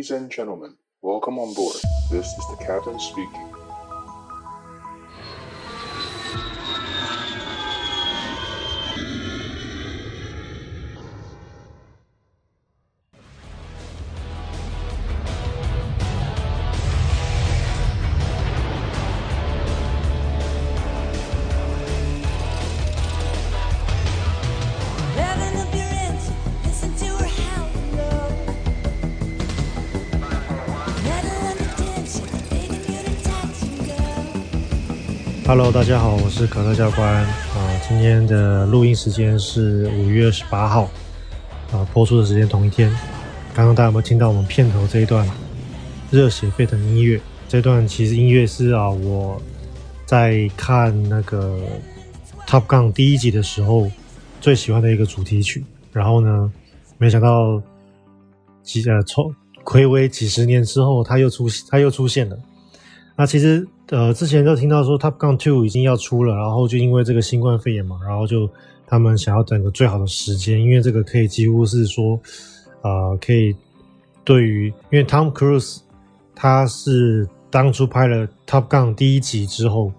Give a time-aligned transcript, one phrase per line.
[0.00, 1.76] Ladies and gentlemen, welcome on board.
[2.10, 3.59] This is the captain speaking.
[35.50, 37.80] Hello，大家好，我是可乐教官啊。
[37.88, 40.88] 今天的录音时间是五月二十八号
[41.72, 42.88] 啊，播出的时间同一天。
[43.52, 45.28] 刚刚大家有没有听到我们片头这一段
[46.08, 47.20] 热血沸腾的音乐？
[47.48, 49.42] 这段其实音乐是啊，我
[50.06, 51.58] 在看那个
[52.46, 53.90] Top Gun 第一集的时候
[54.40, 55.64] 最喜欢的一个主题曲。
[55.92, 56.52] 然后呢，
[56.96, 57.60] 没想到
[58.62, 62.38] 几呃，从睽违几十年之后，它又出它又出现了。
[63.16, 68.48] 那其实呃，之前就听到说 Top Gun Two 已经要出了，然后就因为这个新冠肺炎嘛，然后就
[68.86, 72.18] 他们想要等个最好的时间，因为这个可以几乎是说，
[72.82, 73.54] 呃，可以
[74.22, 75.80] 对于因为 Tom Cruise
[76.36, 79.92] 他是当初拍了 Top Gun 第一集之后，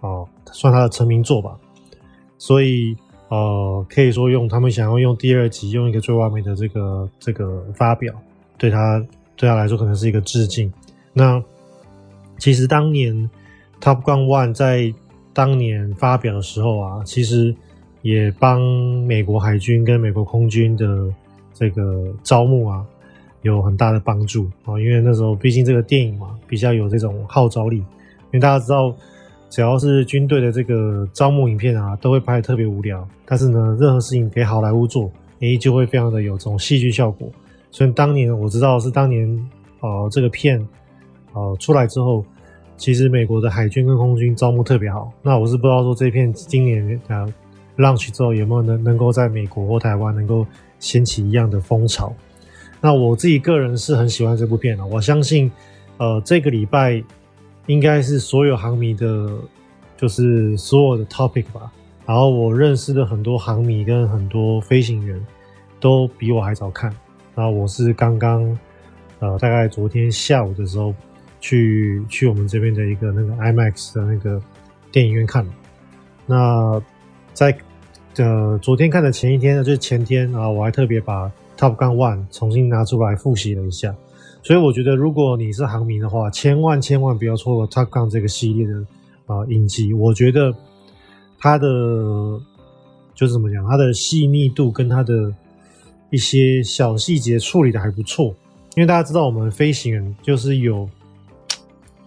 [0.00, 1.56] 哦、算他的成名作吧，
[2.38, 2.96] 所以
[3.28, 8.12] 呃，可以说用他们想要用第二集用一个最完美的这个这个发表，
[8.58, 9.00] 对他
[9.36, 10.72] 对他来说可能是一个致敬。
[11.12, 11.40] 那
[12.38, 13.30] 其实当年
[13.80, 14.92] Top Gun One 在
[15.32, 17.54] 当年发表的时候啊，其实
[18.02, 18.60] 也帮
[19.04, 21.12] 美国海军跟美国空军的
[21.52, 22.84] 这个招募啊
[23.42, 24.80] 有很大的帮助啊。
[24.80, 27.76] 因为那时候毕竟这个电影嘛，比较有这种号召力。
[27.76, 28.94] 因为大家知道，
[29.50, 33.06] 只要是军队的这个招募影片啊，都会拍得特别无聊。
[33.24, 37.30] 但是呢，任何事情给好莱坞做，诶，就会非常的有这种戏剧效果。
[37.70, 40.66] 所以当年我知道是当年呃这个片。
[41.36, 42.24] 呃，出来之后，
[42.78, 45.12] 其实美国的海军跟空军招募特别好。
[45.20, 47.28] 那我是不知道说这片今年啊
[47.76, 50.46] launch 之后有没有能能够在美国或台湾能够
[50.78, 52.10] 掀起一样的风潮。
[52.80, 55.52] 那我自己个人是很喜欢这部片的，我相信
[55.98, 57.04] 呃这个礼拜
[57.66, 59.30] 应该是所有航迷的，
[59.94, 61.70] 就是所有的 topic 吧。
[62.06, 65.22] 然后我认识的很多航迷跟很多飞行员
[65.80, 66.90] 都比我还早看。
[67.34, 68.58] 然后我是刚刚
[69.18, 70.94] 呃大概昨天下午的时候。
[71.40, 74.40] 去去我们这边的一个那个 IMAX 的那个
[74.90, 75.46] 电影院看。
[76.26, 76.82] 那
[77.32, 77.56] 在
[78.16, 83.94] 呃昨天看的前一天呢，就是前天啊，我还特别把 Top Gun One 重新拿出来复习了一下。
[84.42, 88.74] 所以我觉得，如果你是航迷的话，千万千万不要错过 Top Gun 这个系列的
[89.26, 89.92] 啊影集。
[89.92, 90.52] 我觉得
[91.38, 91.68] 它的
[93.14, 95.32] 就是怎么讲，它的细腻度跟它的
[96.10, 98.34] 一些小细节处理的还不错。
[98.74, 100.88] 因为大家知道，我们飞行员就是有。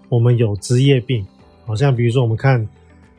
[0.10, 1.26] 我们有职业病，
[1.66, 2.68] 好像比如说我们看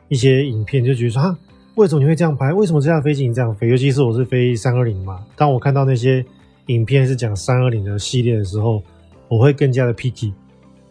[0.09, 1.37] 一些影片，就觉得说啊，
[1.75, 2.53] 为什么你会这样拍？
[2.53, 3.69] 为什么这架飞机你这样飞？
[3.69, 6.23] 尤其是我是飞三二零嘛，当我看到那些
[6.67, 8.83] 影片是讲三二零的系列的时候，
[9.27, 10.33] 我会更加的 picky。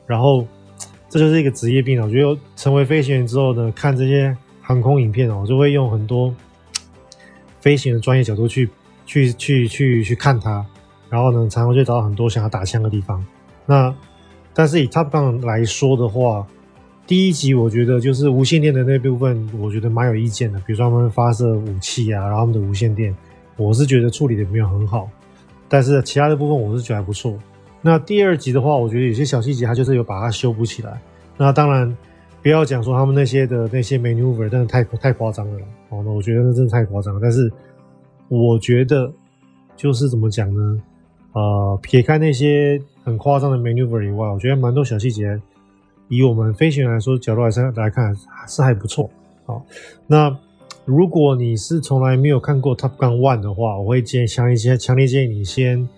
[0.06, 0.46] 然后
[1.08, 2.06] 这就是一个职业病了。
[2.06, 6.34] 我觉得成为飞行员之后呢，看这些航空影片哦，我就会用很多
[7.60, 8.68] 飞行的专业角度去
[9.06, 10.64] 去去去去看它，
[11.08, 13.24] 然后呢，常常就找到很多想要打枪的地方。
[13.66, 13.94] 那
[14.52, 16.46] 但是以 Top Gun 来说的话，
[17.06, 20.58] 第一集我觉得就是无线电的那部分，我觉得蛮有意见的。
[20.60, 23.14] 比如说他们发射武器啊，然后他们的无线电，
[23.56, 25.08] 我是觉得处理的没有很好。
[25.68, 27.38] 但是其他的部分我是觉得还不错。
[27.80, 31.00] 那第二集的话，我觉得有些小细节，它就是有把它修补起来。
[31.36, 31.96] 那当然
[32.42, 35.58] 不要讲说他们那些的那些 maneuver，真的太太夸张了。
[35.88, 37.20] 哦，那我觉得那真的太夸张了。
[37.22, 37.50] 但是
[38.28, 39.12] 我觉得
[39.76, 40.82] 就是怎么讲呢？
[41.32, 42.80] 呃，撇开那些。
[43.04, 45.40] 很夸张的 maneuver 以外，我觉得蛮多小细节，
[46.08, 48.14] 以我们飞行员来说角度来来看
[48.46, 49.10] 是还不错。
[49.46, 49.64] 好，
[50.06, 50.36] 那
[50.84, 55.88] 如果你是从来没有看过 Top Gun One 的话，我会建强一些，强烈建议你先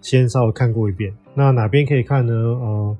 [0.00, 1.12] 先稍微看过一遍。
[1.34, 2.32] 那哪边可以看呢？
[2.32, 2.96] 呃，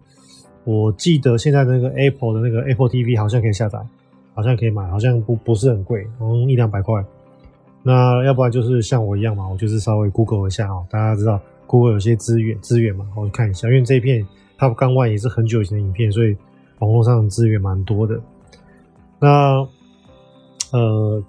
[0.65, 3.79] 我记得现在那个 Apple 的那个 Apple TV 好像可以下载，
[4.35, 7.05] 好像可以买，好像不不是很贵，嗯，一两百块。
[7.83, 11.41] 那要不然就是像我一样嘛，我就是稍微 Google 一下哦，大家知道。
[11.79, 14.27] 会有些资源资源嘛，我看一下，因为这一片
[14.59, 16.35] Top Gun One 也是很久以前的影片，所以
[16.79, 18.19] 网络上资源蛮多的。
[19.21, 19.69] 那
[20.73, 21.23] 呃，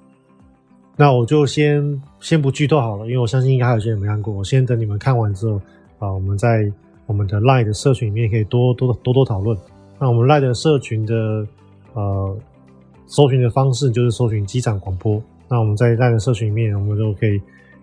[0.96, 4.34] 那我就先先不剧透好了，因为我相信应该还有些人没看过。
[4.34, 5.62] 我先等你们看完之后
[6.00, 6.72] 啊，我们在
[7.06, 9.56] 我们的 Line 的社群里面可以多多多多讨论。
[10.00, 11.46] 那我们 Line 的社群的
[11.94, 12.36] 呃
[13.06, 15.22] 搜寻的方式就是搜寻机场广播。
[15.48, 17.40] 那我们在 Line 的社群里面，我们就可以。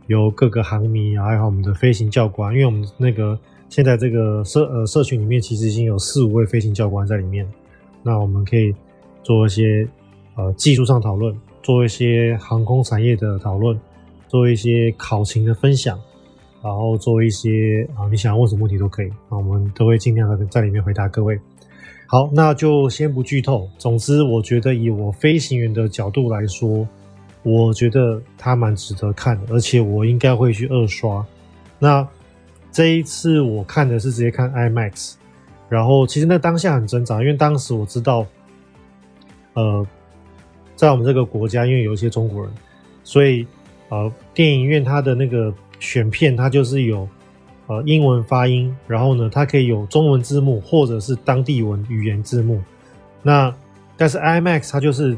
[0.08, 3.38] 由各个航迷，还有我们的飞行教官，因为我们那个
[3.68, 7.46] 现在这个社呃社群里面其实已经有四五位飞行教官在里面，
[8.02, 8.74] 那我们可以
[9.22, 9.86] 做一些
[10.34, 13.78] 呃技术上讨论，做一些航空产业的讨论，
[14.26, 15.98] 做一些考勤的分享，
[16.62, 21.38] 然后做一些啊、你想要问什么问题都可以，那我们都会尽量的在里面回答各位。
[22.06, 23.68] 好，那就先不剧透。
[23.76, 26.88] 总之，我觉得以我飞行员的角度来说，
[27.50, 31.24] 我觉得它蛮值得看的，而且我应该会去二刷。
[31.78, 32.06] 那
[32.70, 35.14] 这一次我看的是直接看 IMAX，
[35.68, 38.26] 然后其实那当下很挣扎，因为当时我知道，
[39.54, 39.86] 呃，
[40.76, 42.52] 在我们这个国家，因为有一些中国人，
[43.04, 43.46] 所以
[43.88, 47.08] 呃，电影院它的那个选片，它就是有。
[47.70, 52.62] 呃，英文发音，然后呢，它可以有中文字幕或者是当地文语言字幕。
[53.22, 53.54] 那
[53.94, 55.14] 但是 IMAX 它就是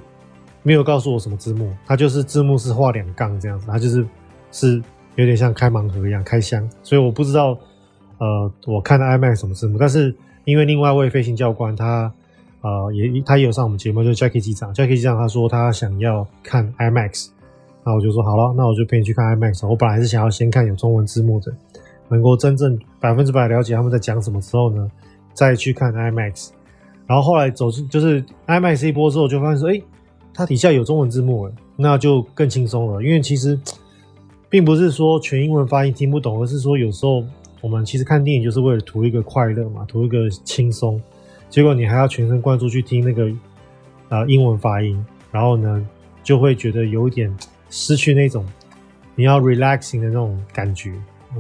[0.63, 4.07] 没有告诉我什么字幕，它就是字幕是画两杠这样子，它就是
[4.53, 4.83] 是
[5.17, 7.59] 有点像开盲盒一样开箱，所以我不知道
[8.19, 9.79] 呃我看的 IMAX 什么字幕。
[9.79, 10.15] 但是
[10.45, 12.13] 因为另外一位飞行教官他
[12.61, 17.29] 呃也他也有上我们节目，就是 Jackie 机长，Jackie 机长他说他想要看 IMAX，
[17.85, 19.67] 那我就说好了，那我就陪你去看 IMAX。
[19.67, 21.53] 我本来是想要先看有中文字幕的。
[22.13, 24.91] 能够真正百分之百了解他们在讲什么之后呢，
[25.33, 26.49] 再去看 IMAX，
[27.07, 29.81] 然后后来走出就是 IMAX 一播之后，就发现说，哎，
[30.33, 33.03] 它底下有中文字幕了，那就更轻松了。
[33.03, 33.59] 因为其实
[34.49, 37.25] 并不是说全英文发音听不懂，而是说有时候
[37.61, 41.01] 我们其实看电影就是为了图一个快乐嘛，图一个轻松，
[41.49, 43.29] 结果你还要全神贯注去听那个
[44.09, 45.87] 啊、呃、英文发音，然后呢
[46.23, 47.35] 就会觉得有一点
[47.69, 48.45] 失去那种
[49.15, 50.93] 你要 relaxing 的那种感觉。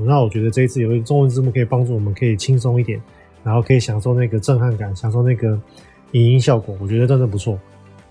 [0.06, 3.02] 那我觉得这一次有一个中文字幕可以帮助我们，可以轻松一点，
[3.42, 5.58] 然后可以享受那个震撼感，享受那个
[6.12, 7.58] 影音效果，我觉得真的不错。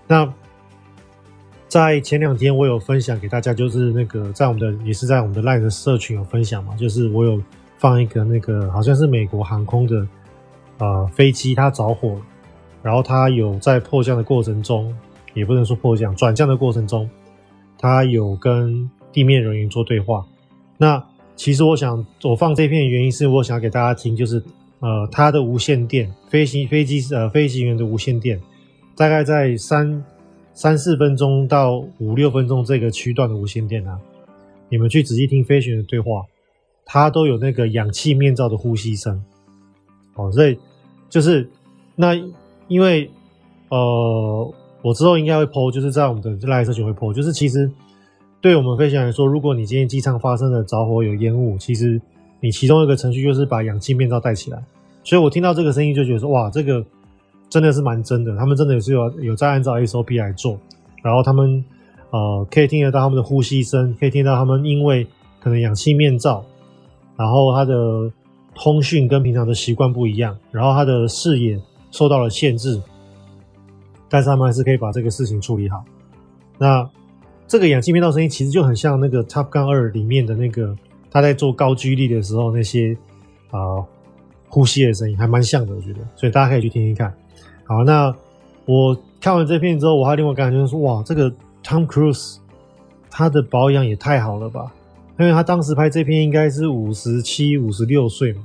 [0.06, 0.30] 那
[1.70, 7.40] 在前两天我有分享给大家，就是那个在我们的也是在我们的 LINE 的社群有分享嘛，就是我有
[7.78, 10.04] 放一个那个好像是美国航空的
[10.78, 12.22] 呃飞机它着火了，
[12.82, 14.92] 然后它有在迫降的过程中，
[15.32, 17.08] 也不能说迫降，转降的过程中，
[17.78, 20.26] 它有跟地面人员做对话，
[20.76, 21.02] 那。
[21.36, 24.42] 其实我想我放这片原因是我想给大家听，就是
[24.80, 28.38] 呃，它的无线电飞行飞机呃飞行员的无线电，
[28.94, 30.04] 大概在三
[30.52, 33.98] 三四分钟到五六分钟这个区段的无线电啊，
[34.68, 36.24] 你们去仔细听飞行员的对话，
[36.84, 39.22] 它都有那个氧气面罩的呼吸声，
[40.14, 40.58] 哦，所以
[41.08, 41.48] 就是
[41.96, 42.14] 那
[42.68, 43.10] 因为
[43.68, 47.70] 呃，我之后应该会 po，就是在我们的 LINE 社群会 po，就是其实。
[48.42, 52.00] 对我们飞行员来说，如果你今天机舱发生了着火有烟雾，其实
[52.40, 54.58] 你其中一个程序就是把氧气面罩戴起来。
[55.04, 56.82] 所以我听到这个声音就觉得说，哇，这个
[57.50, 60.58] 真的是蛮真的，他们真的也是有有在按照 SOP 来做。
[61.02, 61.62] 然后他们
[62.10, 65.06] 呃可以听得到他们的呼吸声，可以听到他们因为
[65.40, 66.42] 可能氧气面罩，
[67.18, 68.10] 然后他的
[68.54, 71.60] 通讯跟平常的习惯不一样，然后他的视野
[71.90, 72.80] 受到了限制，
[74.08, 75.84] 但是他们还是可以把这个事情处理好。
[76.56, 76.88] 那。
[77.48, 80.72] 这个氧气面罩声音其实就很像那个《Top Gun 二》里面的那个
[81.10, 82.96] 他在做高居力的时候那些
[83.50, 83.84] 啊、
[84.46, 85.98] 呼吸的声音，还蛮像的，我觉得。
[86.14, 87.12] 所以大家可以去听听看。
[87.70, 88.12] 好，那
[88.66, 91.30] 我看完这片之后，我还另外感觉就是说，哇，这个
[91.62, 92.38] Tom Cruise
[93.08, 94.72] 他的保养也太好了吧？
[95.20, 98.42] 因为他当时拍这片应该是五十七、五十六岁嘛，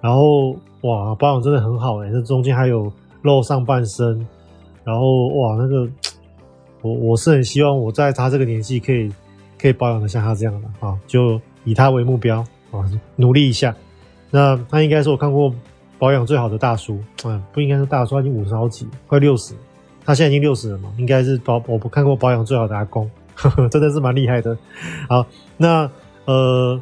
[0.00, 2.92] 然后哇，保养真的很好哎，这中间还有
[3.22, 4.26] 露上半身，
[4.82, 5.88] 然后哇，那个。
[6.82, 9.12] 我我是很希望我在他这个年纪可以
[9.60, 12.40] 可以保养的像他这样的啊，就以他为目标
[12.72, 12.82] 啊，
[13.16, 13.76] 努力一下。
[14.30, 15.54] 那他应该是我看过
[16.00, 19.52] 保养最好的大叔，嗯， 不应该是大叔，他已经五十好几，快六十，
[20.02, 24.56] 他现在已经六十了嘛，应该是保我不看过保养最好的阿公，呵呵，真的是蛮厉害的。
[25.08, 25.26] 好，
[25.58, 25.88] 那
[26.24, 26.80] 呃，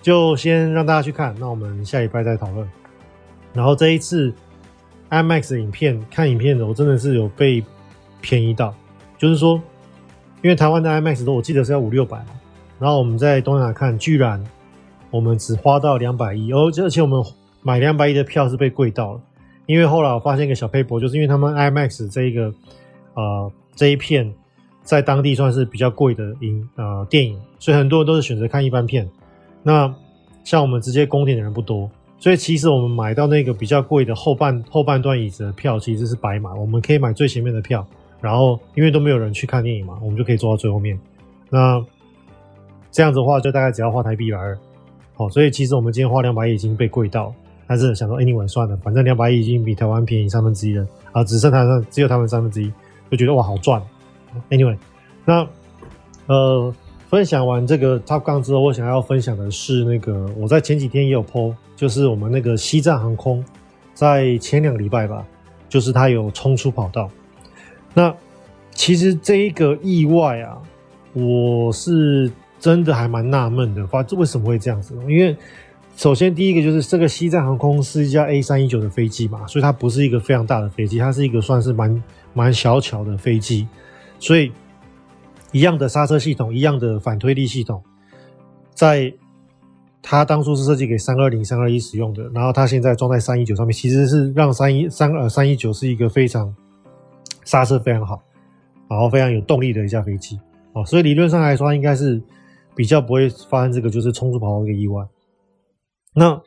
[0.00, 2.66] 就先让大家去看，那我们下礼拜再讨论。
[3.52, 4.32] 然后这一次
[5.10, 7.62] IMAX 的影片看影片的，我真的是有被
[8.20, 8.72] 便宜到。
[9.18, 9.60] 就是说，
[10.40, 12.30] 因为台湾的 IMAX 都我记得是要五六百嘛，
[12.78, 14.42] 然后我们在东亚看，居然
[15.10, 17.22] 我们只花到两百一，而而且我们
[17.62, 19.20] 买两百亿的票是被贵到了，
[19.66, 22.52] 因为后来我发现一个小配博，就是因为他们 IMAX 这一个
[23.14, 24.32] 呃这一片
[24.82, 29.08] 在当地算是比较贵的影呃电影，所以很多人都是选择看一般片。
[29.62, 29.92] 那
[30.44, 37.86] 像我们直接攻点的人不多，所以其实我们买到那个比较贵的后半后半段椅子的票其实是白买，我们可以买最前面的票。
[38.20, 40.96] 然后，因为都没有人去看电影嘛，我们就可以坐到最后面。
[41.50, 41.84] 那
[42.88, 44.56] 这样子的话，就大概只要花台币一百二。
[45.14, 47.34] 好，所以其实我们今天花两百亿已经被贵到，
[47.72, 52.70] 还是想说，anyway 算了，反正两百亿已经比台湾便宜三分之一了啊，只剩台湾只有台湾三分之一，
[53.10, 53.82] 就觉得哇好赚。
[54.50, 54.76] Anyway，
[55.24, 55.46] 那
[56.26, 56.74] 呃
[57.08, 63.42] 分享完这个 Top Gun 之后，我想要分享的是那个我在前几天也有 po，就是我们那个西藏航空
[63.94, 65.26] 在前两个礼拜吧，
[65.70, 67.08] 就是它有冲出跑道。
[67.94, 68.14] 那
[68.72, 70.58] 其实这一个意外啊，
[71.14, 74.94] 我是真的还蛮纳闷的，发为什么会这样子？
[75.08, 75.34] 因为
[76.02, 82.02] 首先第一个就是这个西藏航空是一架 A 三一九的飞机嘛，所以它不是一个非常大的飞机，它是一个算是蛮
[82.34, 83.68] 蛮小巧的飞机，
[84.18, 84.50] 所以。
[85.52, 87.82] 一样的刹车系统，一样的反推力系统，
[88.74, 89.12] 在
[90.00, 96.52] 它当初是设计给三二零、三二一使用的，然后它现在装在三一九上面，其实是让三一三呃三一九是一个非常
[97.44, 98.22] 刹车非常好，
[98.88, 100.40] 然后非常有动力的一架飞机
[100.72, 102.20] 啊，所以理论上来说，应该是
[102.74, 105.06] 比较不会发生这个就是冲出跑道的一个意外。
[106.14, 106.40] 那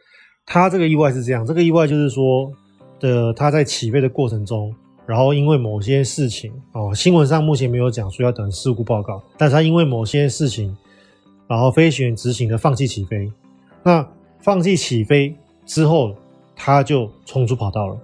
[0.45, 2.51] 他这个意外是这样，这个意外就是说
[2.99, 4.73] 的，他在起飞的过程中。
[5.07, 9.21] 然后因为某些事情哦，新闻上目前没有讲，说要等事故报告。
[9.37, 10.75] 但是他因为某些事情，
[11.47, 13.31] 然后飞行员执行的放弃起飞。
[13.83, 14.07] 那
[14.39, 16.15] 放弃起飞之后，
[16.55, 17.95] 他就冲出跑道了。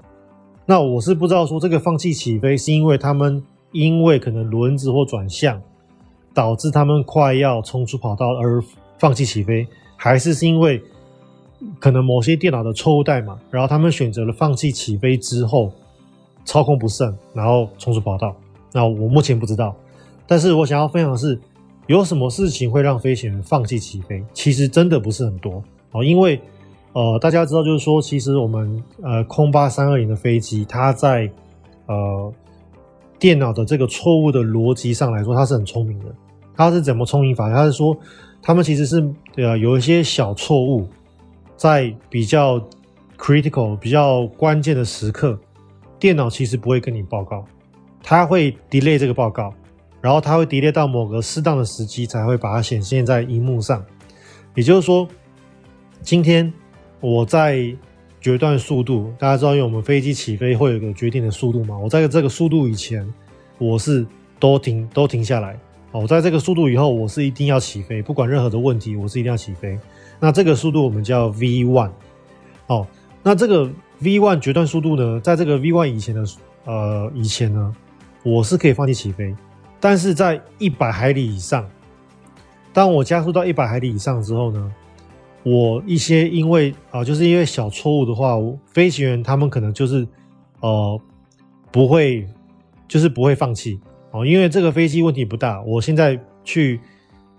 [0.67, 5.59] 那我是不知道说这个放弃起飞是因为他们因为可能轮子或转向
[6.35, 8.63] 导致他们快要冲出跑道而
[8.99, 10.79] 放弃起飞，还是是因为
[11.79, 15.71] 可能某些电脑的错误代码，然后他们选择了放弃起飞之后。
[16.43, 18.35] 操控不慎，然后冲出跑道。
[18.73, 19.75] 那我目前不知道，
[20.25, 21.39] 但是我想要分享的是，
[21.85, 24.23] 有什么事情会让飞行员放弃起飞？
[24.33, 26.41] 其实真的不是很多哦，因为
[26.93, 31.29] 呃，大家知道，就是说，其实我们呃空八三二零的飞机，它在
[31.85, 32.33] 呃
[33.19, 36.05] 电脑的这个错误的逻辑上来说，它是很聪明的。
[36.55, 37.53] 它是怎么聪明法？
[37.53, 37.95] 它是说，
[38.41, 40.87] 他们其实是呃有一些小错误，
[41.61, 42.59] 在比较
[43.19, 45.39] critical、比较关键的时刻。
[45.99, 47.45] 电脑其实不会跟你报告，
[48.01, 49.53] 它会 delay 这个报告，
[50.01, 53.85] 然后它会 delay 到某个适当的时机才会把它显现在荧幕上。
[54.55, 55.07] 也就是说，
[56.01, 56.51] 今天
[56.99, 57.71] 我在
[58.19, 61.77] 决断速度，大家知道，因为我们飞机起飞会有一个决定的速度嘛。
[61.77, 63.07] 我在这个速度以前，
[63.59, 64.03] 我是
[64.39, 65.55] 都停都停下来。
[65.91, 69.77] 我在这个速度以后，我是一定要起飞，不管任何的问题，我是一定要起飞。
[70.21, 71.91] 那这个速度我们叫 V one，。
[72.67, 72.87] 哦，
[73.21, 73.69] 那这个。
[74.03, 76.25] V one 决断速度呢，在这个 V one 以前的
[76.65, 77.71] 呃以前呢，
[78.23, 79.35] 我是可以放弃起飞，
[79.79, 81.69] 但是在一百海里以上，
[82.73, 84.73] 当我加速到一百海里以上之后呢，
[85.43, 90.07] 我一些因为啊、就是因为小错误的话，飞行员他们可能就是
[90.61, 90.99] 呃
[91.71, 92.27] 不会，
[92.87, 96.79] 就是不会放弃哦，因为这个飞机问题不大，我现在去，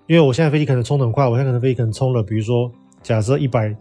[0.07, 2.71] 因为我现在飞机可能冲得很快，我现在可能飞机可能冲了，比如说
[3.03, 3.75] 假设一百。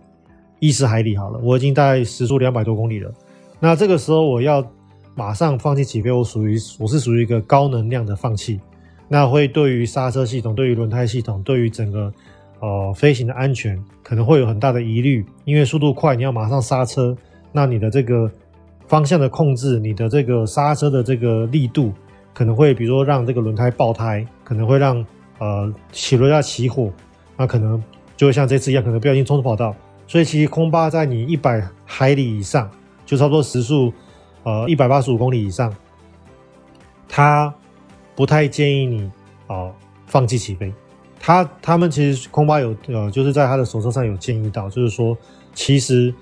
[0.64, 3.12] 一十海里好了，我已经大概时速两百多公里了。
[3.60, 4.64] 那这个时候我要
[5.16, 8.60] 马上放弃起飞，我属于我是属于一个高能量的放弃，
[9.08, 12.14] 那会对于刹车系统、对于轮胎系统、对于整个
[12.60, 15.26] 呃飞行的安全可能会有很大的疑虑。
[15.46, 17.18] 因为速度快，你要马上刹车，
[17.52, 18.30] 那你的这个
[18.86, 21.92] 方向的控制、你的这个刹车的这个力度，
[22.36, 25.04] 可能会比如说让这个轮胎爆胎，可能会让
[25.42, 26.92] 呃起落架起火，
[27.36, 27.84] 那可能
[28.16, 29.76] 就会像这次一样，可能不小心冲出跑道。
[30.08, 32.70] 所以其实空巴在你一百海里以上，
[33.06, 33.92] 就差不多时速，
[34.44, 35.74] 呃一百八十五公里以上，
[37.10, 37.54] 他
[38.16, 39.06] 不太建议你
[39.48, 40.72] 啊、呃、放弃起飞。
[41.20, 45.18] 他他们其实空巴有呃就是在他的手册上有建议到，就是说
[45.54, 46.14] 其实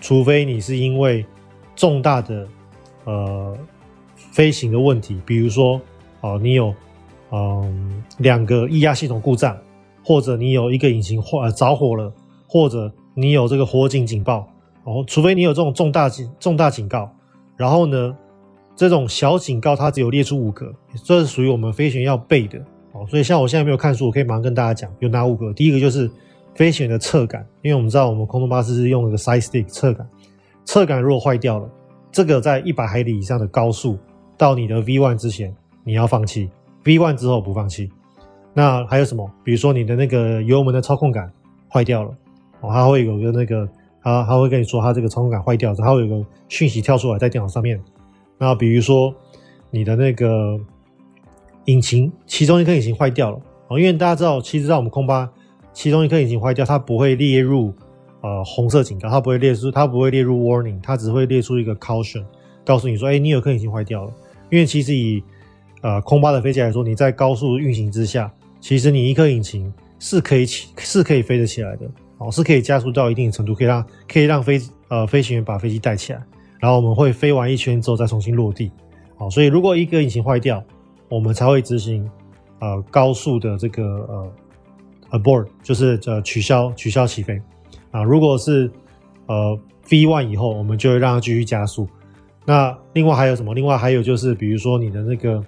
[0.00, 1.24] 除非你是因为
[1.74, 2.46] 重大的
[3.04, 3.56] 呃
[4.32, 5.80] 飞行的问题，比如说
[6.20, 6.74] 哦、呃、你有
[7.30, 9.56] 嗯两、个液压系统故障，
[10.04, 12.12] 或者你有一个引擎坏着火了，
[12.46, 14.48] 或者你有这个火警警报
[14.84, 17.10] 哦，除非你有这种重大警重大警告，
[17.56, 18.16] 然后呢，
[18.74, 20.72] 这种小警告它只有列出五个，
[21.04, 22.58] 这是属于我们飞行员要背的
[22.92, 23.06] 哦。
[23.08, 25.52] 所以像我现在没有看书，我可以马上跟大家讲，有哪五个？
[25.52, 26.10] 第一个就是
[26.54, 30.08] 飞行员的侧杆，因为我们知道我们空中巴士是用那个 side stick 侧杆，
[30.64, 31.68] 侧杆如果坏掉了，
[32.10, 33.98] 这个在一百海里以上的高速
[34.36, 35.54] 到你的 V one 之前，
[35.84, 36.48] 你要放弃
[36.88, 37.90] B one 之后不放弃。
[38.54, 39.30] 那还有什么？
[39.44, 41.30] 比如说你的那个油门的操控杆
[41.70, 42.10] 坏掉了。
[42.62, 43.68] 哦，它会有个那个，
[44.02, 47.78] 它它会跟你说，它这个操控杆坏掉，它会有个讯息跳出来在电脑上面。
[48.38, 49.14] 那比如说
[49.70, 50.58] 你的那个
[51.66, 55.30] 引擎，其中一颗引擎坏掉了哦，因为大家知道，其实在我们空巴，
[55.74, 57.74] 其中一颗引擎坏掉，它不会列入
[58.22, 62.24] 呃红色警告，它不会列出，它不会列入 warning，它只会列出一个 caution，
[62.64, 64.12] 告诉你说，哎，你有颗引擎坏掉了。
[64.50, 65.22] 因为其实以
[65.80, 71.88] 呃空巴的飞机来说，你在高速运行之下，其实你一颗引擎是可以起，是可以飞得起来的。
[72.18, 76.20] 哦，是可以加速到一定程度，可以让可以让飞呃飞行员把飞机带起来，
[76.58, 78.72] 然后我们会飞完一圈之后再重新落地。
[79.16, 80.60] 好，所以如果一个引擎坏掉，
[81.08, 82.10] 我们才会执行
[82.58, 87.40] 呃高速的这个呃 abort，就是呃取消取消起飞
[87.92, 88.02] 啊。
[88.02, 88.68] 如果是
[89.26, 89.56] 呃
[89.88, 91.88] V one 以后，我们就会让它继续加速。
[92.44, 93.54] 那另外还有什么？
[93.54, 95.40] 另外还有就是，比如说你的那个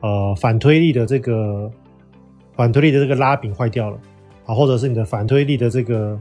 [0.00, 1.70] 呃反推力的这个
[2.54, 3.98] 反推力的这个拉柄坏掉了
[4.44, 6.18] 啊，或者是你的反推力的这个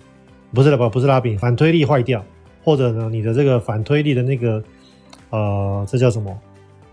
[0.53, 2.24] 不是的不不是拉柄，反推力坏掉，
[2.63, 4.63] 或者呢你的这个反推力的那个
[5.29, 6.38] 呃这叫什么？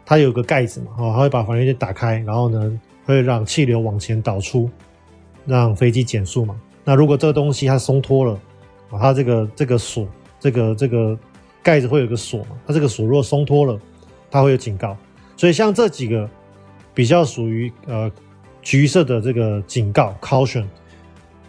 [0.04, 4.70] 它有个盖子嘛，哦，它会把反推力打开，然后呢会让气流往前导出。
[5.44, 6.54] 让飞机减速嘛？
[6.84, 8.34] 那如果这个东西它松脱了，
[8.92, 10.06] 啊，它这个这个锁，
[10.38, 11.18] 这个这个
[11.64, 12.50] 盖子会有个锁嘛？
[12.64, 13.76] 它这个锁如果松脱了，
[14.30, 14.96] 它会有警告。
[15.36, 16.30] 所以像这几个
[16.94, 18.10] 比较属于呃
[18.60, 20.64] 橘色的这个警告 caution，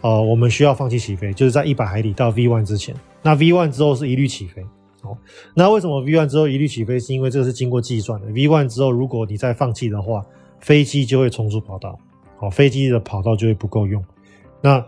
[0.00, 2.94] 呃，我们需要放弃起飞，就是在一百海里到 V one 之前。
[3.22, 4.64] 那 V one 之后是一律起飞。
[5.02, 5.16] 哦，
[5.54, 6.98] 那为什么 V one 之后一律起飞？
[6.98, 8.26] 是因为这个是经过计算的。
[8.28, 10.24] V one 之后，如果你再放弃的话，
[10.60, 11.98] 飞机就会冲出跑道。
[12.36, 14.02] 好，飞机的跑道就会不够用。
[14.62, 14.82] 那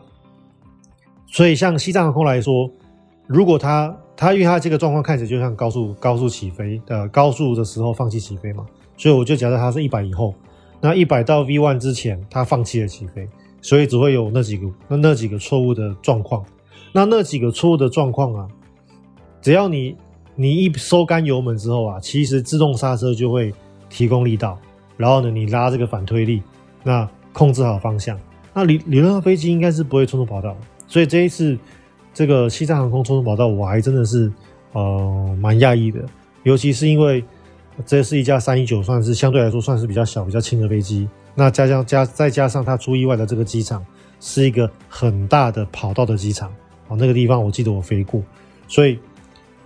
[1.27, 2.71] 所以像西藏航空来说，
[3.27, 8.65] 如果它它因为它这个状况看起来就像高速高速起飞的高速的时候放弃起飞嘛，
[8.97, 10.35] 所以我就假设它是一百以后，
[10.87, 13.29] 那一百到 V one 之前它放弃了起飞，
[13.61, 16.45] 所以只会有那几个那那几个错误的状况。
[16.93, 18.47] 那那几个错误的状况啊，
[19.43, 19.97] 只要你
[20.37, 23.53] 你一收干油门之后啊，其实自动刹车就会
[23.91, 24.57] 提供力道，
[24.97, 26.41] 然后呢你拉这个反推力，
[26.85, 27.09] 那。
[27.37, 28.19] 控制好方向，
[28.55, 30.57] 那理理论上飞机应该是不会冲出跑道，
[30.89, 31.55] 所以这一次
[32.15, 34.33] 这个西藏航空冲出跑道，我还真的是
[34.73, 36.01] 呃蛮讶异的，
[36.45, 37.23] 尤其是因为
[37.85, 43.85] 这是一架三一九，算是相对来说算是比较小、比较轻的飞机，那加上加再加上它出意外的这个机场
[44.21, 46.51] 是一个很大的跑道的机场，
[46.89, 48.23] 哦，那个地方我记得我飞过，
[48.69, 48.99] 所以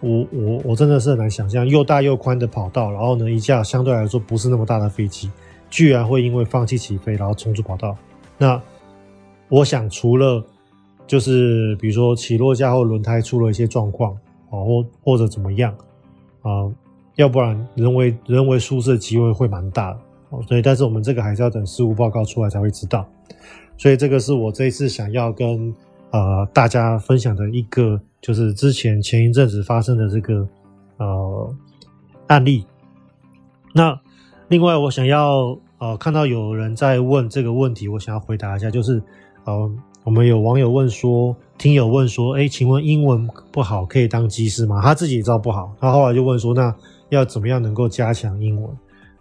[0.00, 5.30] 我我我真的是很难想象又大又宽的跑道，然后呢一架相对来说不是那么大的飞机。
[5.72, 7.96] 居然会因为放弃起飞，然后冲出跑道。
[8.36, 8.60] 那
[9.48, 10.44] 我想，除了
[11.06, 14.12] 就是比如说起落架或轮胎出了一些状况，
[14.50, 15.72] 啊，或或者怎么样
[16.42, 16.66] 啊，
[17.20, 19.98] 要不然人为人为疏失的机会会蛮大的。
[20.48, 23.06] 所以，但是我们这个还是要等事故报告出来才会知道。
[23.76, 25.74] 所以，这个是我这一次想要跟
[26.10, 30.48] 呃大家分享的一个，就是之前前一阵子发生的这个
[30.96, 31.54] 呃
[32.26, 32.66] 案例。
[33.74, 34.00] 那。
[34.48, 39.00] 另外，我想要呃看到有人在问这个问题，我想要回答一下，就是
[39.44, 39.70] 呃
[40.02, 44.82] 我们有网友问说，听友问说，哎，请问英文不好可以当机师吗？
[44.82, 46.74] 他自己也知道不好，他后来就问说，那
[47.10, 48.70] 要怎么样能够加强英文？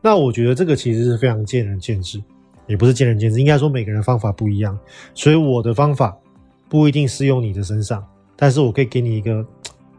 [0.02, 2.24] 那我觉得这个其实是非常见仁见智，
[2.68, 4.80] 也不是见仁见智，应该说每个人方法不一样，
[5.14, 6.18] 所以我的方法
[6.70, 8.04] 不一定适用你的身上，
[8.36, 9.46] 但是我可以给你一个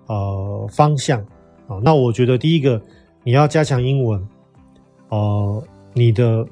[0.06, 1.20] 呃方向
[1.68, 1.78] 啊。
[1.82, 2.80] 那我觉得第一个
[3.22, 4.26] 你要加强英文。
[5.08, 6.46] 呃，你的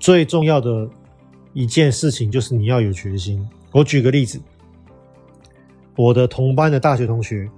[0.00, 0.90] 最重要的
[1.52, 3.48] 一件事情就是你要有决心。
[3.70, 4.40] 我举个例子，
[5.94, 7.48] 我的同班的大学同学，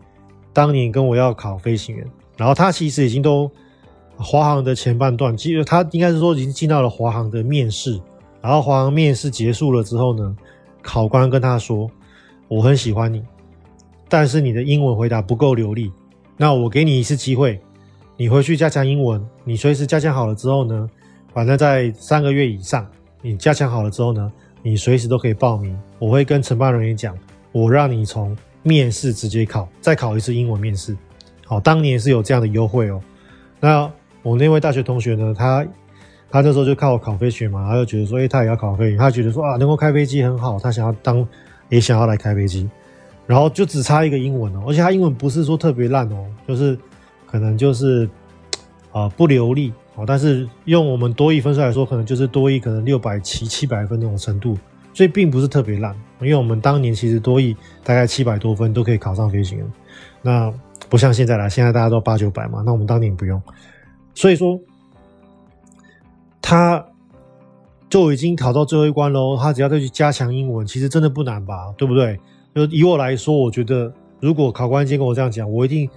[0.52, 2.06] 当年跟我要考飞行员，
[2.40, 3.50] 然后他其实已经都
[4.16, 8.00] 华航的前半段，其实他应该是说已经进到了华航的面试，
[8.40, 10.34] 然后华航面试结束了之后呢，
[10.80, 11.86] 考官跟他说
[12.48, 13.22] ：“我很喜欢你，
[14.08, 15.92] 但是你的英文回答不够流利，
[16.38, 17.60] 那我给你一次机会。”
[18.16, 20.88] 你回去加强英文，你随时加强好了之后呢，
[21.34, 22.86] 反正在三个月以上，
[23.20, 25.78] 你加强好了之后呢，你随时都可以报名。
[25.98, 27.14] 我会跟承办人员讲，
[27.52, 30.96] 我让你从面试直接考，再考一次英文面试。
[31.50, 33.02] 好，当年是有这样的优惠哦。
[33.58, 33.90] 那
[34.22, 35.66] 我那位大学同学呢，他
[36.30, 41.26] 他那时候就靠考飞学嘛，他就觉得说，诶、欸，他也要考飞，他觉得说啊，能够开飞机很好，他想要当，
[41.68, 42.70] 也想要来开飞机，
[43.26, 46.78] 然后就只差一个英文哦，而且他英文不是说特别烂哦，就是。
[47.26, 48.10] 可能就是
[48.90, 54.58] 啊、不流利哦，但是用我们多益分数来说，可能就是多益可能六百七七百分那种程度，
[54.92, 55.94] 所以并不是特别烂。
[56.20, 59.72] 因为我们当年其实多益大概七百多分都可以考上飞行员，
[60.22, 60.52] 那
[60.88, 63.40] 不像现在啦，现在大家都八九百嘛，那我们当年不用，
[64.14, 64.58] 所以说
[66.40, 66.84] 他
[67.88, 69.36] 就已经考到最后一关喽。
[69.36, 71.72] 他只要再去加强英文，其实真的不难吧？
[71.76, 72.18] 对不对？
[72.54, 75.88] 就以我来说，我觉得如果考官今天跟我这样讲，我一定。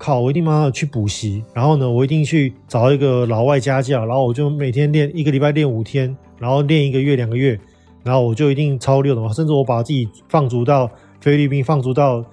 [0.00, 7.58] 考我一定马上去补习，然后呢，我一定去找一个老外家教，然后我就每天练一个礼拜练五天，然后练一个月两个月，
[8.04, 10.88] 然后我就一定超六的嘛，甚至我把自己放逐到
[11.20, 12.24] 菲律宾，放逐到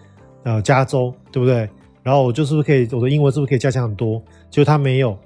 [0.44, 1.68] 呃加州，对不对？
[2.06, 4.22] 然后我就是不是可以，我的英文是不是可以加强很多？
[4.52, 5.18] 就他没有，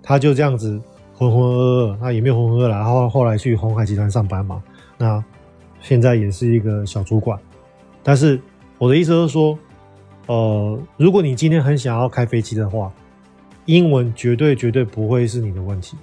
[0.00, 0.80] 他就这样子
[1.12, 4.62] 浑浑噩噩，那也没有浑浑噩噩，然后后来去鸿海集团上班嘛，
[4.96, 5.22] 那
[5.80, 7.36] 现在也是一个小主管，
[8.04, 8.40] 但是
[8.78, 9.58] 我的意思就是说。
[10.26, 12.92] 呃，如果你今天很想要开飞机的话，
[13.64, 15.96] 英文绝对绝对不会是你的问题。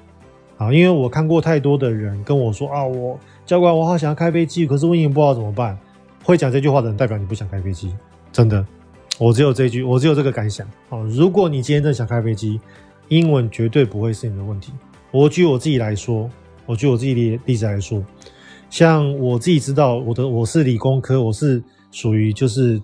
[0.58, 5.78] 啊，因为我看过太多的人跟我说啊，我教官我好想要开飞机，可是我英文不知道怎么办。
[6.26, 7.96] 会讲这句话的人，代表你不想开飞机，
[8.34, 8.66] 真的。
[9.19, 10.67] 我只有这句，我只有这个感想。
[10.89, 12.60] 哦，如果你今天真的想开飞机，
[13.08, 14.71] 英文绝对不会是你的问题。
[15.12, 16.30] 我举我自己来说，
[16.65, 18.03] 我举我自己的例子来说，
[18.69, 22.80] 像我自己知道，我的我是理工科，我是属于就是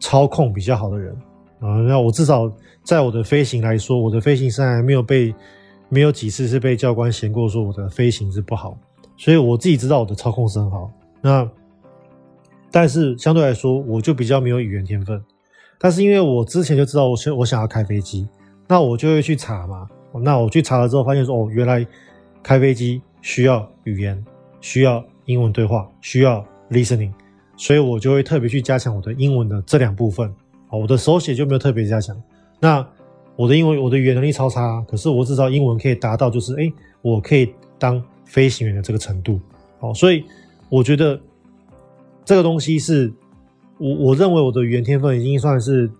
[0.00, 1.14] 操控比较好的人
[1.60, 1.80] 啊。
[1.82, 2.50] 那我至少
[2.82, 5.32] 在我的飞行来说，我的飞行生涯没有被
[5.88, 8.76] 没有几次是被教官嫌过说我的飞行是不好，
[9.16, 10.90] 所以我自己知道我的操控是很好。
[11.20, 11.48] 那
[12.72, 15.22] 但是相对来说，我就比较没有语言天分。
[15.78, 18.26] 但是因为我之前就知道我想我想要开飞机，
[18.66, 19.88] 那我就会去查嘛。
[20.22, 21.86] 那我去查了之后，发现说哦，原来
[22.42, 24.24] 开飞机需要语言，
[24.62, 27.12] 需要英文对话，需要 listening，
[27.56, 30.34] 所以我就会特别去加强我的英文的这两部分。
[30.68, 32.16] 好，我的手写就没有特别加强。
[32.58, 32.84] 那
[33.36, 39.38] 我的英文，我的语言能力超差，可是我至少英文可以达到就是哎，我可以当飞行员的这个程度。
[39.78, 40.24] 好，所以
[40.70, 41.20] 我觉得
[42.24, 43.12] 这个东西是。
[43.78, 45.90] 我我认为我的语言天分已经算是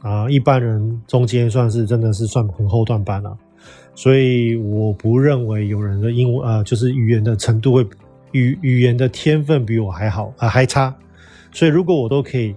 [0.00, 3.36] 啊、一般人中间算是真的是算很后段班了，
[3.96, 7.84] 所以我不认为有人的英文呃就是语言的程度会
[8.30, 10.94] 语语言的天分比我还好啊、还差，
[11.50, 12.54] 所以如果我都可以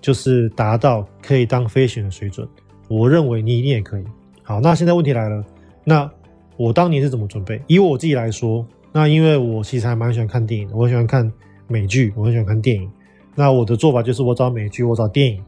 [0.00, 2.46] 就是达到可以当飞行的水准，
[2.86, 4.04] 我认为你一定也可以。
[4.44, 5.44] 好，那现在问题来了，
[5.82, 6.08] 那
[6.56, 7.60] 我当年是怎么准备？
[7.66, 11.30] 以我自己来说，那因为我其实还蛮喜欢看电影的，我喜欢看
[11.66, 12.88] 美剧，我很喜欢看电影。
[13.34, 15.42] 那我的做法就是，我找美剧，我找电影，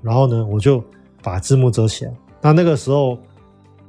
[0.00, 0.82] 然后呢，我就
[1.22, 2.12] 把字幕遮起来。
[2.40, 3.18] 那那个时候，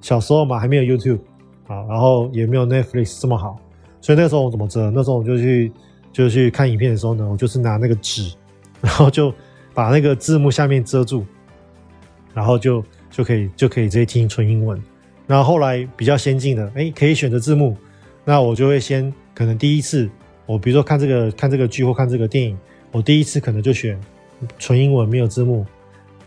[0.01, 1.19] 小时候嘛，还没有 YouTube
[1.67, 3.57] 啊，然后也没有 Netflix 这么好，
[4.01, 4.91] 所以那时候我怎么遮？
[4.91, 5.71] 那时候我就去，
[6.11, 8.33] 就去看影片的时候呢，我就是拿那个纸，
[8.81, 9.33] 然后就
[9.73, 11.23] 把那个字幕下面遮住，
[12.33, 14.81] 然后就就可以就可以直接听纯英文。
[15.25, 17.77] 然后后来比较先进的，哎，可以选择字幕，
[18.25, 20.09] 那我就会先可能第一次，
[20.45, 22.57] 我比如说看这个看这个剧或看这个电影。
[22.91, 23.99] 我第一次可能就选
[24.57, 25.65] 纯英文没有字幕，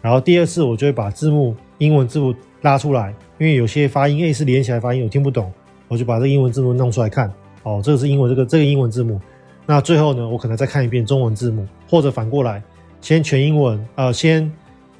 [0.02, 5.52] 然后第二次我就会把字幕英文字幕拉出来，因为有些发音 A 是连起来发音，我听不懂，
[5.88, 7.32] 我就把这英文字幕弄出来看。
[7.62, 9.20] 哦，这个是英文，这个这个英文字幕。
[9.66, 12.62] 那最后呢，我可能再看一遍中文字幕，或者反过来，
[13.00, 14.50] 先全英文，呃，先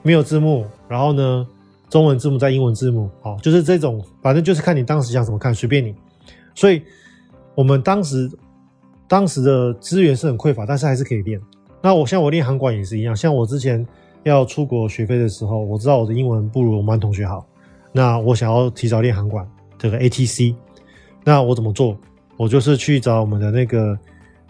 [0.02, 1.46] 没有字幕，然后呢，
[1.88, 3.10] 中文字幕再英文字幕。
[3.22, 5.94] 哦，就是这种，反正就是看你当时想怎么看，随便你。
[6.54, 6.82] 所以
[7.54, 8.30] 我们当时。
[9.08, 11.40] 当时的资源是很匮乏，但是还是可以练。
[11.82, 13.86] 那我像我练航管也是一样，像我之前
[14.22, 17.46] 要出国学飞的时候，我知道我的英文不如我们班同学好，
[17.92, 19.46] 那我想要提早练航管
[19.78, 20.54] 这个 ATC，
[21.24, 21.96] 那我怎么做？
[22.36, 23.98] 我就是去找我们的那个，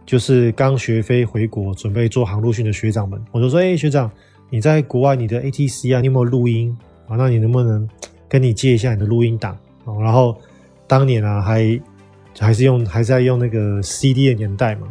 [0.05, 4.11] 就是刚学飞回国准备做航路训的学长们，我就说：哎、学长，
[4.49, 6.77] 你在国外你的 ATC 啊，你有没有录音
[7.09, 7.17] 啊？
[7.17, 7.89] 那你能不能
[8.29, 9.95] 跟你借一下你的录音档啊？
[10.01, 10.37] 然后
[10.87, 11.81] 当年啊还。
[12.39, 14.87] 还是用还是在用那个 CD 的年代嘛，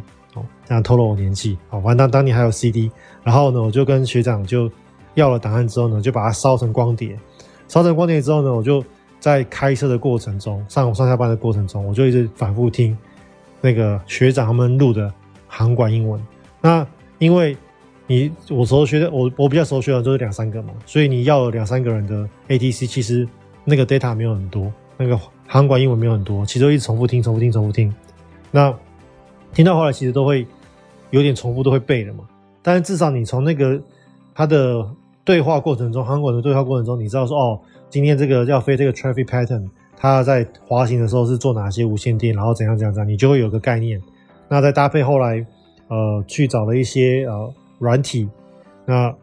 [0.70, 2.88] 哦，这样透露我年纪，好，完当当年还有 CD，
[3.24, 4.70] 然后呢，我就跟学长就
[5.14, 7.18] 要了档案之后呢，就把它烧成光碟，
[7.66, 8.84] 烧成光碟之后呢，我就
[9.18, 12.96] 在开车的过程中，上上下班的过程中，我就一直反复听
[13.60, 15.12] 那个学长他们录的
[15.48, 16.20] 航管英文。
[16.60, 16.86] 那
[17.18, 17.56] 因为
[18.06, 23.28] 你我熟学的，我我比较熟学的就是两三个嘛，所以你要了两三个人的 ATC，其实
[23.64, 25.18] 那个 data 没有很多，那个。
[25.52, 27.92] 航管英文没有很多，其实一直重复听、重复听、重复听。
[28.52, 28.72] 那
[29.52, 30.46] 听到后来，其实都会
[31.10, 32.24] 有点重复，都会背了嘛。
[32.62, 33.80] 但是至少你从那个
[34.34, 34.86] 他的
[35.24, 44.00] 对话过程中，航管的对话过程中，你知道说哦，今天这个要飞这个 traffic pattern，它在滑行的时候是做哪些无线电，然后怎样怎样怎样，你就会有个概念。
[44.48, 45.46] 那再搭配后来
[45.88, 48.28] 呃去找了一些呃软体，
[48.84, 49.14] 那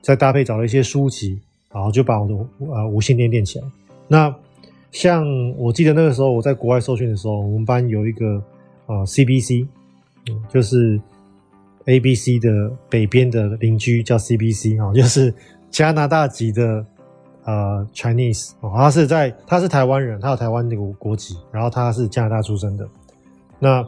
[0.00, 1.40] 再搭配找了一些书籍，
[1.72, 2.34] 然后就把我的
[2.72, 3.64] 呃无线电练起来。
[4.08, 4.34] 那
[4.92, 5.26] 像
[5.58, 8.42] 我记得那个时候我在国外受训的时候，我们班有一个
[8.86, 9.66] 啊 CBC，
[10.30, 11.00] 嗯，就是
[11.86, 15.34] ABC 的北边的邻居叫 CBC 啊， 就是
[15.70, 16.84] 加拿大籍的
[17.44, 22.86] 呃 Chinese，哦他是在他是台湾人，他有台湾那个国籍，然后他是加拿大出生的。
[23.58, 23.84] 那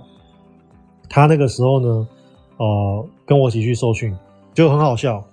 [1.09, 2.09] 他那个时候呢，
[2.57, 4.17] 呃，跟我一起去受训，
[4.55, 5.25] 就很好笑。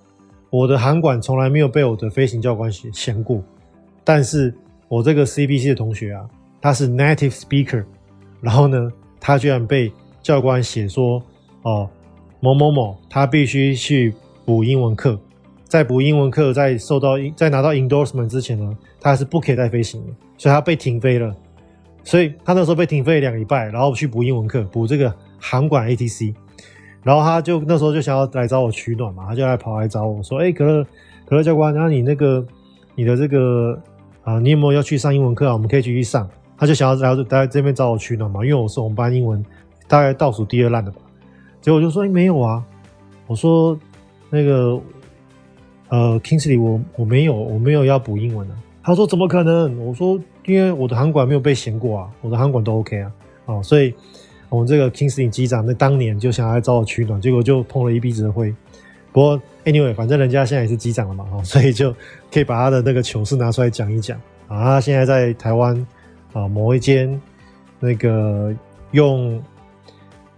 [0.50, 3.42] 我的航管从来没有被我的飞行教官嫌过，
[4.04, 4.54] 但是。
[4.88, 6.24] 我这个 CBC 的同学啊，
[6.60, 7.84] 他是 native speaker，
[8.40, 11.20] 然后呢，他居然被教官写说，
[11.62, 11.90] 哦，
[12.54, 15.18] 某某某，他必须去补英文课，
[15.64, 21.34] 在补英文课，在受到在拿到 endorsement 之前呢，他还是不可以再飞行的，所以他被停飞了。
[22.04, 26.34] 所以他那时候被停飞两个礼拜，然后去补英文课，补这个航管 ATC，
[27.02, 30.86] 然后他就那时候就想要来找我取暖嘛，他就来跑来找我说，哎，可乐
[31.26, 32.46] 可乐教官，那你那个
[32.94, 33.78] 你的这个。
[34.26, 35.52] 啊，你有没有要去上英文课啊？
[35.52, 36.28] 我们可以继续上。
[36.58, 39.40] 他就想要来来这边找我取暖嘛，因为我是我们班英文
[39.86, 41.00] 大概倒数第二烂的吧。
[41.66, 42.62] 结果我就说、欸、没有啊，
[43.26, 43.76] 我说
[44.30, 44.80] 那个
[45.88, 48.62] 呃 Kingsley 我我没有我没有要补英文的、啊。
[48.84, 49.76] 他说怎么可能？
[49.84, 53.12] 我说因为我的航管没有被嫌过啊，我的航管都 OK 啊，
[53.46, 53.92] 哦，所以
[54.48, 58.54] 我们这个 Kingsley 机长在当年就想来找我取暖，结果就碰了一鼻子的灰。
[59.10, 61.92] 不过 anyway，反正人家现在也是机长了嘛，哦，所以就
[62.32, 64.62] 可以把他的那个糗事拿出来讲一讲啊。
[64.62, 65.84] 他现在在台湾
[66.32, 67.20] 啊某一间
[67.80, 68.54] 那个
[68.92, 69.42] 用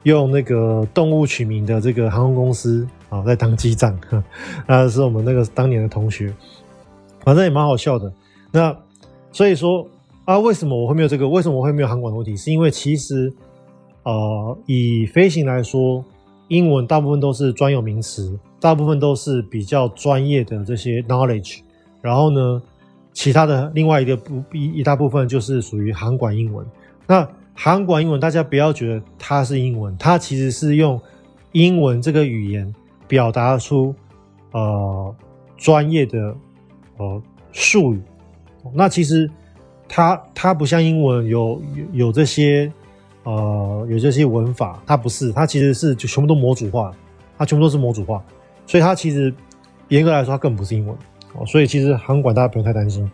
[0.04, 3.98] 用那个动物取名的这个航空公司啊，在当机长，
[4.66, 6.32] 那是我们那个当年的同学，
[7.24, 8.12] 反正也蛮好笑的。
[8.52, 8.74] 那
[9.32, 9.86] 所以说
[10.24, 11.28] 啊，为什么我会没有这个？
[11.28, 12.36] 为什么我会没有航管的问题？
[12.36, 13.32] 是因为其实，
[14.04, 16.04] 呃，以飞行来说，
[16.48, 21.60] 英文大部分都是专有名词，大部分都是比较专业的这些 knowledge。
[22.00, 22.62] 然后呢，
[23.12, 26.64] 其他的另外一个部一一大部分就是属于航管英文。
[27.06, 27.28] 那
[27.60, 31.00] 韩管英文，大家不要觉得它是英文，它其实是用
[31.50, 32.72] 英文这个语言
[33.08, 33.92] 表达出
[34.52, 35.12] 呃
[35.56, 36.32] 专业的
[36.98, 38.00] 呃术语。
[38.72, 39.28] 那其实
[39.88, 42.72] 它它不像英文有有这些
[43.24, 46.92] 呃有这些文法，它不是，它其实是就全部都模组化，
[47.36, 48.22] 它全部都是模组化，
[48.68, 49.34] 所以它其实
[49.88, 50.96] 严格来说它根本不是英文
[51.34, 51.44] 哦。
[51.44, 53.10] 所以其实韩管大家不用太担心，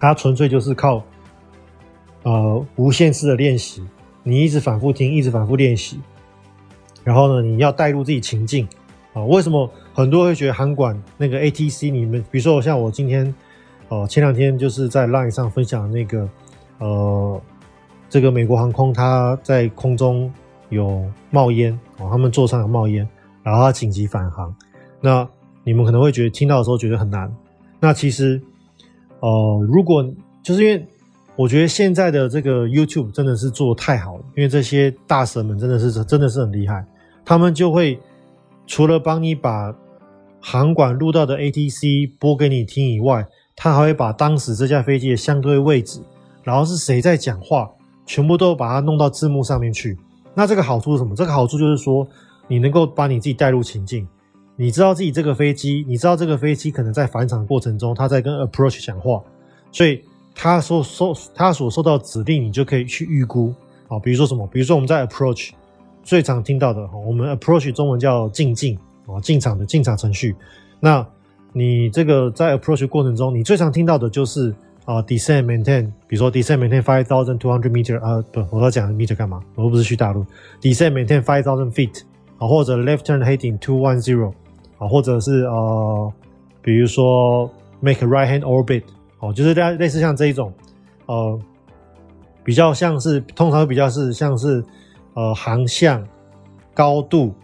[0.00, 1.00] 它纯粹就是靠
[2.26, 3.82] 呃无限次的练习，
[4.24, 6.00] 你一直反复听，一直反复练习，
[7.04, 8.66] 然后呢，你要带入自己情境
[9.12, 9.22] 啊。
[9.24, 13.32] 为什么很多会觉得航管那个 ATC 你们比如说像我今天。
[13.88, 16.28] 哦，前两天就是在 Line 上分享那个，
[16.80, 17.40] 呃，
[18.08, 20.28] 这个美国航空它在空中
[20.70, 23.08] 有冒烟哦，他们座上有冒烟，
[23.44, 24.52] 然后它紧急返航。
[25.00, 25.24] 那
[25.62, 27.32] 你们可能会觉得听到的时候觉得很难。
[27.78, 28.42] 那其实，
[29.20, 30.04] 呃，如果
[30.42, 30.84] 就是因为
[31.36, 36.84] 我觉得现在的这个 YouTube 真的是做得太好了，因为这些大神们真的是真的是很厉害，
[37.24, 38.00] 他们就会
[38.66, 39.74] 除了帮你把
[40.40, 46.00] 航管录到的 ATC 播给你听以外，他还会把当时这架飞机的相对位置，
[46.42, 47.70] 然后是谁在讲话，
[48.06, 49.98] 全部都把它弄到字幕上面去。
[50.34, 51.14] 那这个好处是什么？
[51.14, 52.06] 这个好处就是说，
[52.48, 54.06] 你能够把你自己带入情境，
[54.56, 59.22] 你知道自己这个飞机，你知道这个飞机可能在返场过程中，他在跟 approach 讲话，
[59.72, 60.02] 所以
[60.38, 63.52] 他所受他所收到指令，你就可以去预估
[63.88, 63.98] 啊。
[63.98, 64.46] 比如说什么？
[64.48, 65.50] 比如说我们在 approach
[66.04, 70.36] 最常听到的，我们 approach 中文叫进境啊，进场的进场程序。
[70.78, 71.04] 那
[71.52, 79.40] 你这个在 approach 过程中，你最常听到的就是啊、descend maintain，比如说 descend maintain five thousand two hundred meter 啊，不，我要讲 meter 干嘛？
[79.56, 80.24] 我又不是去大陆
[80.60, 82.02] ，descend maintain five thousand feet
[82.38, 84.32] 啊，或者 left turn heading two one zero
[84.78, 86.12] 啊，或者是呃，
[86.62, 88.82] 比如说 make a right hand orbit
[89.18, 90.52] 哦，就是类类似像这一种，
[91.06, 91.40] 呃，
[92.44, 94.64] 比较像是通常比较是像是
[95.14, 96.06] 呃航向
[96.74, 97.34] 高度，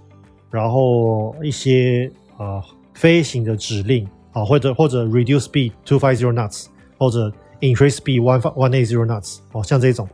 [0.50, 2.62] 然后一些呃。
[2.94, 6.66] 飞行的指令啊，或者或者 reduce speed two five zero knots，
[6.98, 10.06] 或者 increase speed one one eight zero knots，哦，像这种。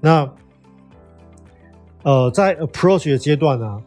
[0.00, 0.26] 那
[2.04, 3.82] 呃，在 approach 的阶段呢、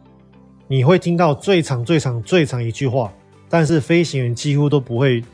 [0.66, 3.10] 你会听到最长最长最长一句话，
[3.48, 5.24] 但是飞行员几乎都不会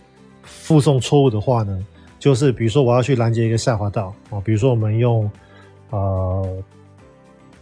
[0.44, 1.78] 附送错误的话呢，
[2.18, 5.30] 就是比如说我要去拦截一个下滑道啊，比如说我们用
[5.90, 6.46] 呃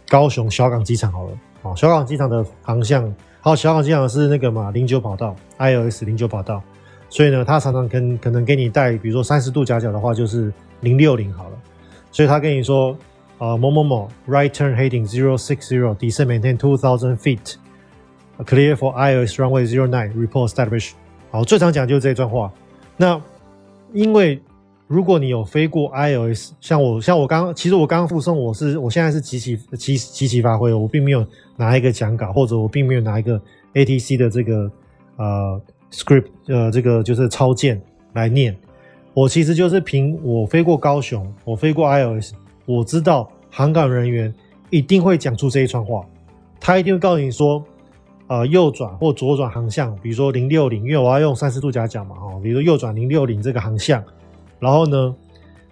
[0.07, 1.31] 高雄小港机场好了
[1.63, 3.13] 啊，小港机场的航向。
[3.45, 6.63] 好，小港机场是那个嘛，零九跑道，ILS 零九跑道，
[7.09, 11.57] 所以呢，他常常跟可能给你带，比如说三十度夹角的话，就是零六零好了，
[12.09, 12.97] 所以他跟你说，
[13.39, 20.91] 呃，某某某，right turn heading zero six zero，descend maintain two thousand feet，clear for ILS runway zero nine，report established。
[21.29, 22.49] 好，最常讲就是这一段话。
[23.03, 23.21] 那
[23.91, 24.41] 因为
[24.87, 31.25] 如果你有飞过 ILS，像我，像我刚，其实我刚刚附送，我是我现在是即期即即期发挥，我并没有。
[31.55, 33.39] 拿一个讲稿，或者我并没有拿一个
[33.75, 34.71] ATC 的这个
[35.17, 35.61] 呃
[35.91, 37.79] script，呃，这个就是操键
[38.13, 38.57] 来念。
[39.13, 42.31] 我其实就是凭我飞过高雄，我飞过 ILS，
[42.65, 44.33] 我知道航港人员
[44.71, 46.03] 一定会讲出这一串话，
[46.59, 47.63] 他一定会告诉你说，
[48.27, 54.03] 呃，右转或左转航向，比如说零六零，因为我要用三十度夹角嘛，哈，比如说右转零六零这个航向，
[54.59, 55.15] 然后呢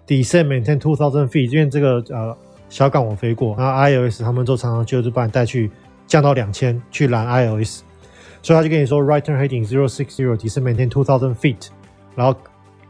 [0.07, 2.37] ，descend maintain two thousand feet，因为这个呃。
[2.71, 5.69] 小港我飞过，然后 ILS 他们都常常就是把你带去
[6.07, 7.81] 降到两千去拦 ILS，
[8.41, 11.67] 所以他就跟你说 right turn heading zero six zero descend maintain two thousand feet，
[12.15, 12.33] 然后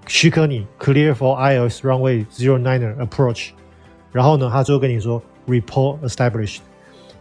[0.06, 3.50] 许可你 clear for ILS runway zero nine approach，
[4.12, 6.60] 然后呢，他就跟你说 report established，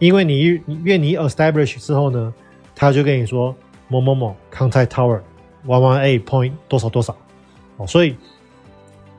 [0.01, 2.33] 因为你因为你 establish 之后呢，
[2.75, 3.55] 他就跟你说
[3.87, 5.21] 某某某 contact tower
[5.63, 7.15] one one eight point 多少多少，
[7.77, 8.15] 哦，所以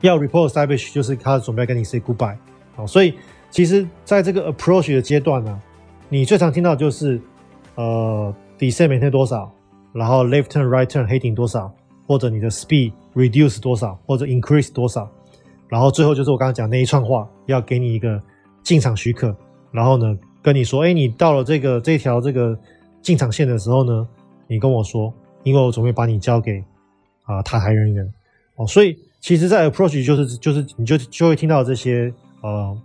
[0.01, 2.35] 要 report establish 就是他准备跟你 say goodbye。
[2.75, 3.13] 哦，所以
[3.49, 5.57] 其实在这个 approach 的阶段呢，
[6.09, 7.21] 你最常听到就是
[7.75, 9.49] 呃 descent maintain 多少，
[9.93, 11.73] 然后 left turn right turn heading 多少，
[12.05, 15.09] 或者你的 speed reduce 多少，或者 increase 多少，
[15.69, 18.21] 然后最后就是我刚刚讲那一串话，要给你一个
[18.63, 19.33] 进场许可，
[19.71, 22.55] 然后呢跟你说，哎，你到了这个这条这个
[23.01, 24.05] 进场线的时候呢，
[24.45, 25.11] 你跟我说，
[25.43, 26.61] 因为我准备把你交给
[27.23, 28.13] 啊、呃、塔台人员。
[28.55, 32.77] 哦，所以其实，在 approach 就是就是你就就会听到这些呃，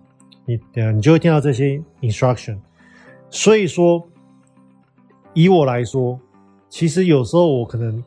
[0.47, 2.57] 你呃你就会听到这些 instruction。
[3.29, 4.03] 所以说，
[5.35, 6.19] 以我来说，
[6.71, 8.03] 其实有时候我可能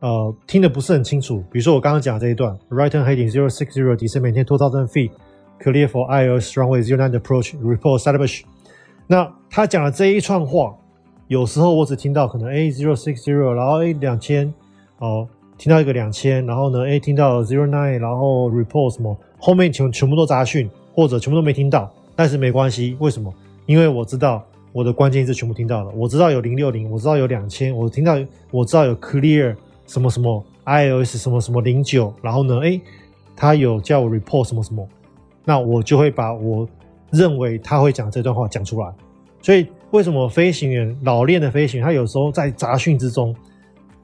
[0.00, 1.44] 呃听的不是很清楚。
[1.52, 5.10] 比如说我刚刚讲的这一段，right turn heading zero six zero descent maintain two thousand feet
[5.60, 8.42] clear for ILS runway zero nine approach report establish。
[9.12, 10.72] 那他讲的这一串话，
[11.26, 14.54] 有时候我只听到可能 A zero six zero，然后 A 两千
[14.98, 15.26] 哦。
[15.58, 23.34] 听到一个两千，然后呢，哎，听到 zero nine，然后 report 什么，后面全全部都杂讯，或者全部都没听到，但是没关系，为什么？
[23.66, 24.42] 因为我知道
[24.72, 28.16] 我的关键字全部听到了，我知道有零六零，我知道有两千，我听到
[28.52, 29.54] 我知道有 clear
[29.86, 32.80] 什么什么 iOS 什么什么零九，然后呢，哎，
[33.36, 34.88] 他有叫我 report 什么什么，
[35.44, 36.66] 那我就会把我
[37.10, 38.92] 认为他会讲这段话讲出来。
[39.42, 43.34] 所以为什么飞行员老练的飞行员，他有时候在杂讯之中，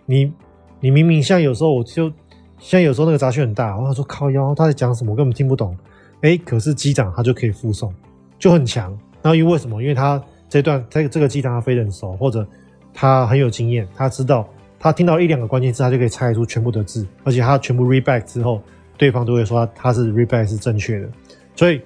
[0.04, 0.32] 你。
[0.78, 2.12] 你明明像有时候我就
[2.58, 5.74] 像有时候那个杂讯很大，我说靠腰他在讲什么，我根本听不懂。
[6.20, 7.90] 哎，可是机长他就可以复诵，
[8.38, 8.90] 就很强。
[9.22, 9.80] 然后因为为什么？
[9.82, 12.46] 因为他这段这这个机长他飞得很熟，或者
[12.92, 14.46] 他很有经验，他知道
[14.78, 18.60] 他听到一两个关键字，他就可以猜出全部的字，而且他全部 reback 之后，
[18.98, 21.08] 对方都会说他，是 reback 是正确的。
[21.56, 21.80] 所以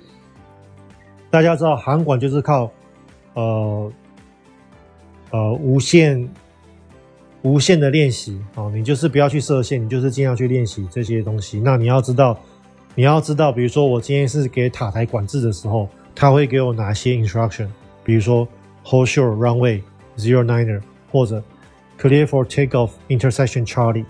[1.31, 2.71] 大家知道航管就是靠
[3.35, 3.93] 呃
[5.31, 6.29] 呃无限。
[7.43, 11.59] 无限的练习啊，你就是不要去设限，你就是尽量去练习这些东西。
[11.59, 12.39] 那你要知道，
[12.95, 17.67] 你要知道，比如说我今天是给塔台管制的时候，他会给我哪些 instruction？
[18.05, 18.47] 比如说
[18.85, 19.81] hold short runway
[20.19, 21.43] zero niner，或者
[21.99, 24.05] clear for takeoff intersection Charlie。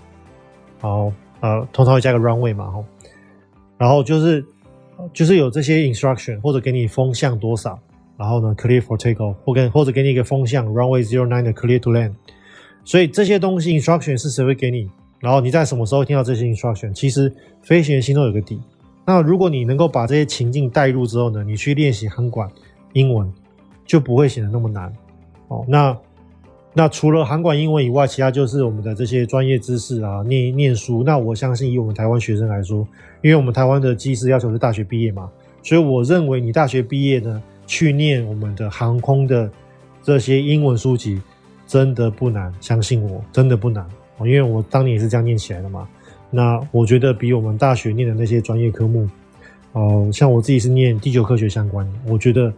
[0.80, 2.84] 好，呃，通常会加个 runway 嘛，吼。
[3.78, 4.44] 然后就是
[5.12, 7.78] 就是有这些 instruction，或者给你风向多少，
[8.16, 12.12] 然后呢 clear for takeoff，或跟或者给你一个风向 runway zero nine 的 clear to land。
[12.84, 14.88] 所以这些东西 instruction 是谁会给你？
[15.18, 16.92] 然后你在什么时候听到这些 instruction？
[16.94, 17.32] 其实
[17.62, 18.58] 飞行员心中有个底。
[19.06, 22.48] 那如果你能够把这些情境带入之后呢，你去练习航管
[22.92, 23.30] 英文
[23.84, 24.92] 就不会显得那么难。
[25.48, 25.96] 哦，那
[26.72, 31.02] 那除了航管英文以外，其他就是我们的这些专业知识啊，念念书。
[31.02, 32.86] 那我相信以我们台湾学生来说，
[33.22, 35.30] 因为我们台湾的机师要求是大学毕业嘛，
[35.62, 39.50] 所以我认为你大学毕业呢，去念我们的航空的
[40.02, 41.20] 这些英文书籍。
[41.66, 43.86] 真的不难，相信我，真的不难。
[44.22, 45.88] 因为我当年也是这样念起来的嘛。
[46.28, 49.08] 那我觉得比我们大学念的那些专业科目，
[49.70, 52.52] 哦、呃，像我自己是念地球科学相关的，我觉得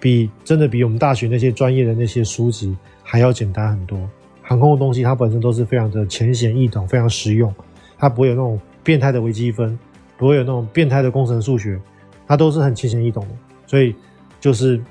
[0.00, 3.98] 比真的比我们大学那些专业的那些书籍还要简单很多。
[4.42, 7.54] 航空的东西它本身都是非常的浅显易懂，非常实用，
[7.96, 9.78] 它不会有那种变态的微积分，
[10.18, 11.80] 不会有那种变态的工程数学，
[12.26, 13.34] 它都是很浅显易懂的。
[13.66, 13.94] 所以
[14.40, 14.82] 就是。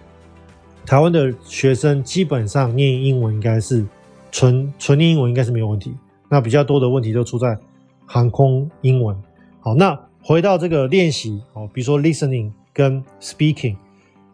[0.87, 3.83] 台湾的学生基本上念英文应该是
[4.31, 5.91] 纯纯念英文应该是没有问题，
[6.29, 7.57] 那比较多的问题都出在
[8.05, 9.17] 航空英文。
[9.61, 13.75] 好，那回到这个练习，哦，比如说 listening 跟 speaking，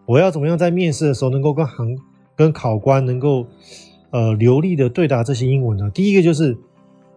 [0.06, 1.88] 我要怎么样在面试的时候能够跟航
[2.42, 3.46] 跟考官能够
[4.10, 5.92] 呃流利的对答这些英文呢？
[5.94, 6.58] 第一个就是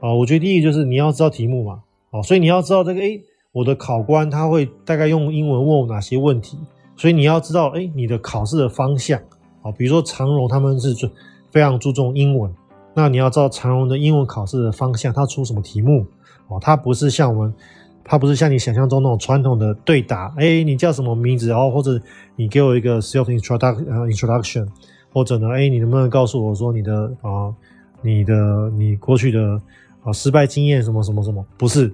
[0.01, 6.59] 啊，我觉得第一个就是你要知道题目嘛，哦，所以你要知道这个，诶，我的考官他会大概用英文问我哪些问题。
[6.95, 9.19] 所以你要知道，哎，你的考试的方向，
[9.63, 10.95] 啊，比如说长荣他们是
[11.51, 12.53] 非常注重英文，
[12.93, 16.07] 那你要知道长荣的英文考试的方向，他出什么题目，
[16.49, 17.55] 哦，他不是像我们，
[18.05, 21.99] 它不是像你想象中那种传统的对答，哎，你叫什么名字，然后或者
[22.37, 24.69] 你给我一个 self，introduction，
[25.15, 27.55] 或者呢，哎，你能不能告诉我说你的啊，
[28.03, 29.59] 你的你过去的
[30.03, 31.43] 啊失败经验什么什么什么？
[31.57, 31.91] 不是，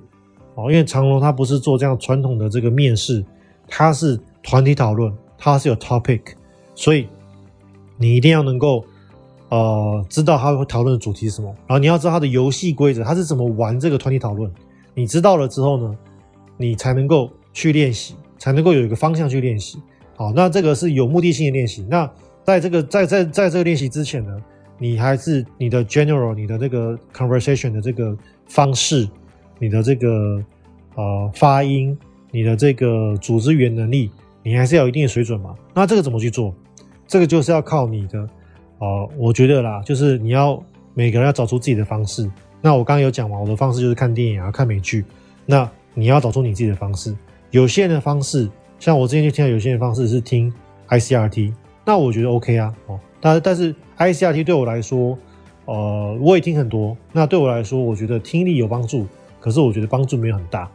[0.56, 3.24] 哦，因为长隆它不是做这样传统的这个面试，
[3.68, 4.18] 它是。
[4.42, 6.22] 团体讨论，它是有 topic，
[6.74, 7.06] 所以
[7.98, 8.83] 你一定要能够
[9.50, 14.50] 呃知道他会讨论的主题是什么，然后你要知道他的游戏规则，他是怎么玩这个团体讨论。
[14.94, 15.94] 你知道了之后呢，
[16.56, 19.79] 你才能够去练习，才能够有一个方向去练习。
[20.16, 21.85] 好，那这个是有目的性的练习。
[21.87, 22.10] 那
[22.51, 24.37] 在这个在在在这个练习之前呢，
[24.77, 28.17] 你还是你的 general，你的这个 conversation 的这个
[28.48, 29.09] 方式，
[29.61, 30.42] 你的这个
[30.96, 31.96] 呃发音，
[32.33, 34.11] 你的这个组织语言能力。
[34.42, 35.55] 你还是要有一定的水准嘛？
[35.75, 36.55] 那这个怎么去做？
[37.07, 38.27] 这个就是要靠你的，
[38.79, 40.61] 呃，我觉得啦，就是你要
[40.94, 42.29] 每个人要找出自己的方式。
[42.63, 45.05] 那我刚刚有讲嘛，我的方式就是看电影啊，看美剧。
[45.44, 47.15] 那你要找出你自己的方式。
[47.51, 48.48] 有些人的方式，
[48.79, 50.51] 像我之前就听到有些人的方式是听
[50.88, 51.53] ICRT，
[51.91, 55.19] 那我觉得 OK 啊，哦，但但是 ICRT 对我来说，
[55.65, 59.09] 呃，我也听很多，那对我来说，我觉得听力有帮助，
[59.41, 60.71] 可是我觉得帮助没有很大。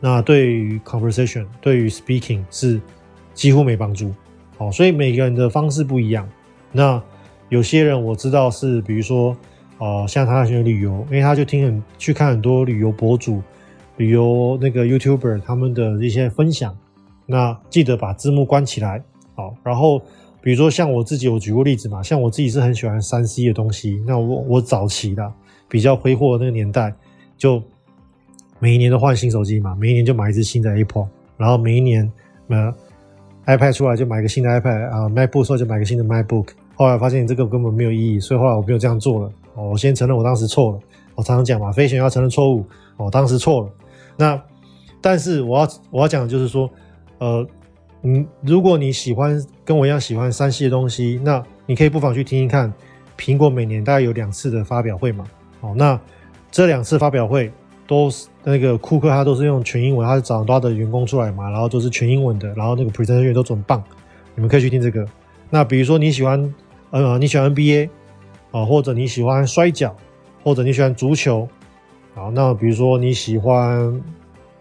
[0.00, 2.78] 那对于 conversation，对于 speaking 是
[3.32, 4.12] 几乎没帮助。
[4.58, 6.28] 哦，所以每个人的方式不一样。
[6.72, 7.02] 那
[7.48, 9.34] 有些人我知道是，比如说，
[9.78, 13.42] 呃，像他喜欢旅游，因为他就听很去看很多旅游博主、
[13.96, 16.76] 旅游那个 YouTuber 他们的一些分享。
[17.24, 19.02] 那记得把字幕关起来。
[19.36, 20.02] 好，然后
[20.42, 24.02] 比如说像我自己，我举过例子嘛，像我自己是很喜欢三 C 的东西。
[24.06, 25.32] 那我我早期的
[25.68, 26.94] 比较挥霍的那个年代，
[27.36, 27.62] 就
[28.58, 32.10] 每一年都换新手机嘛，每一年就买一支新的 Apple，然后每一年
[32.48, 32.74] 呃。
[33.46, 36.50] iPad 出来就买个新的 iPad 啊，MacBook 出来就买个新的 MacBook。
[36.76, 39.32] 后来发现这个根本没有意义，所以后来我没有这样做了。
[39.56, 40.78] 我先承认我当时错了。
[41.16, 42.64] 我常常讲嘛，飞行员要承认错误。
[42.96, 43.70] 哦，当时错了。
[44.16, 44.40] 那
[45.00, 46.70] 但是我要我要讲的就是说，
[47.18, 47.44] 呃，
[48.02, 52.72] 嗯，如果你喜欢跟我一样喜欢三 C 的东西，那你可以不妨去听听看。
[53.18, 55.24] 苹果每年大概有两次的发表会嘛。
[55.60, 56.00] 哦，那
[56.50, 57.50] 这两次发表会。
[57.86, 63.82] 都是那个库克，他都是用全英文，他是找很多的员工出来嘛，然后都是全英文的，然后那个 presentation 都准棒，
[64.36, 65.04] 你们可以去听这个。
[65.50, 66.54] 那比如说你喜欢，
[66.92, 67.90] 呃，你喜欢 NBA
[68.52, 69.92] 啊，或者你喜欢摔角，
[70.44, 71.48] 或者你喜欢足球，
[72.14, 74.00] 好，那比如说你喜欢，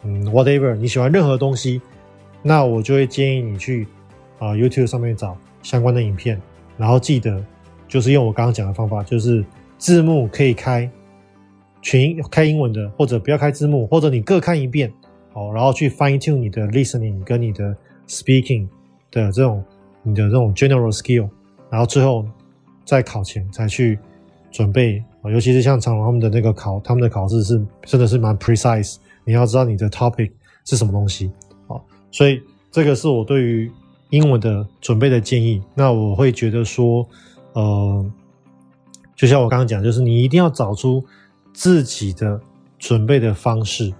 [0.01, 1.79] 嗯，whatever，你喜欢任何东西，
[2.41, 3.87] 那我就会建议你去
[4.37, 6.41] 啊 YouTube 上面找相关的影片，
[6.77, 7.43] 然后记得
[7.87, 9.43] 就是用我刚刚讲的方法，就是
[9.77, 10.89] 字幕可以开。
[11.81, 14.91] 全开英文的，或者不要开字幕，或者你各看一遍，
[15.31, 17.73] 哦，然后去 fine tune 你的 listening 跟你的
[18.05, 18.67] speaking
[19.09, 19.63] 的这种
[20.03, 21.29] 你的这种 general skill，
[21.69, 22.25] 然后最后
[22.83, 23.97] 在考前才去
[24.51, 30.31] 准备，尤其是像长隆他们的那个考，他们的考试是真的是蛮 precise，你要知道你的 topic
[30.65, 31.31] 是什么东西，
[32.11, 32.41] 所以
[32.71, 33.71] 这个是我对于
[34.09, 35.61] 英文的准备的建议。
[35.75, 37.05] 那我会觉得说，
[37.53, 38.05] 呃，
[39.15, 41.03] 就像我刚刚讲，就是你一定要找出。
[41.51, 42.39] 自己的
[42.77, 43.93] 准备的方式，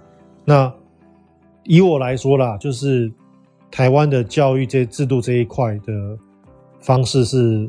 [0.46, 0.72] 那
[1.64, 3.12] 以我来说啦，就是
[3.70, 6.16] 台湾的教育这制度这一块的
[6.80, 7.68] 方式是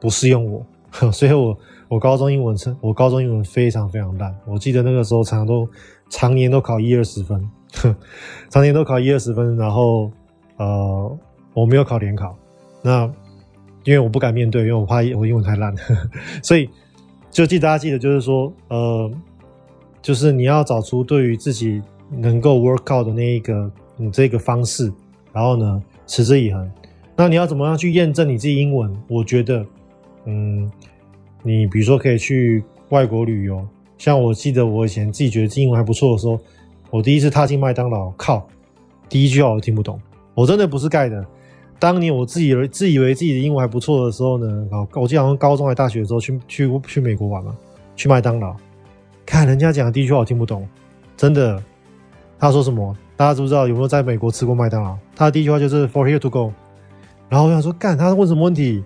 [0.00, 0.66] 不适用我，
[1.12, 1.56] 所以我
[1.86, 5.68] 我高中英文成我高中英文非常非常烂，我记得那个时候常常都
[6.08, 7.48] 常年都考一二十分，
[8.50, 10.10] 常年都考一二十分，然后
[10.56, 11.18] 呃
[11.52, 12.36] 我没有考联考，
[12.82, 13.04] 那
[13.84, 15.74] 因为我不敢面对，因为我怕我英文太烂，
[16.42, 16.68] 所以。
[17.30, 19.10] 就记大家记得，就是说，呃，
[20.00, 24.92] 就是你要找出对于自己能够 work out 的那一个你这个方式，
[25.32, 26.70] 然后呢，持之以恒。
[27.16, 28.96] 那你要怎么样去验证你自己英文？
[29.08, 29.66] 我觉得，
[30.26, 30.70] 嗯，
[31.42, 33.66] 你比如说可以去外国旅游，
[33.98, 36.38] 像我记得我以前自己觉得英文还不错的时候，
[36.94, 38.46] 我第一次踏进麦当劳，靠，
[39.08, 40.00] 第一句话我都听不懂，
[40.32, 41.26] 我真的不是盖的。
[41.76, 47.52] 当年我自己自以为自己的英文还不错的时候呢，我记得好像高中还大学的时候去去去美国玩嘛，
[47.96, 48.54] 去麦当劳，
[49.26, 50.68] 看人家讲的第一句话我听不懂，
[51.16, 51.60] 真的，
[52.38, 52.96] 他说什么？
[53.16, 53.66] 大家知不知道？
[53.66, 54.96] 有没有在美国吃过麦当劳？
[55.16, 56.52] 他的第一句话就是 For here to go，
[57.28, 58.84] 然后我想说，干，他问什么问题？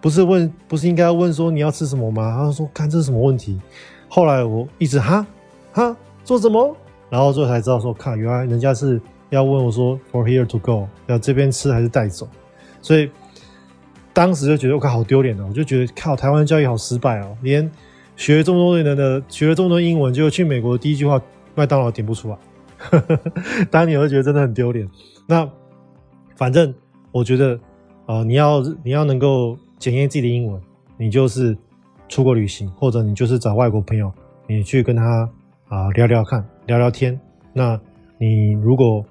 [0.00, 2.32] 不是问，不是应该问说你要吃什么吗？
[2.32, 3.60] 他说，干，这是什么问题？
[4.08, 5.26] 后来我一直哈
[5.72, 6.76] 哈做什么？
[7.10, 9.00] 然后最后才知道说，看，原来人家是。
[9.30, 12.26] 要问我说 “For here to go”，要这边吃还是带走？
[12.82, 13.08] 所以
[14.12, 15.46] 当时就觉得我靠，好丢脸哦！
[15.48, 17.70] 我就觉得靠，台湾教育好失败哦，连
[18.16, 21.22] 学了这么多年的，学了这么多英文，就去美国第一句话
[21.54, 22.36] 麦当劳点不出来。
[23.70, 24.90] 当年我就觉得真的很丢脸。
[25.28, 25.48] 那
[26.34, 26.74] 反正
[27.12, 27.56] 我觉得，
[28.06, 30.60] 呃，你要你要能够检验自己的英文，
[30.96, 31.56] 你就是
[32.08, 34.12] 出国旅行，或者你就是找外国朋友，
[34.48, 35.30] 你去跟他
[35.68, 37.18] 啊、聊聊看，聊聊天。
[37.52, 37.78] 那
[38.16, 39.04] 你如果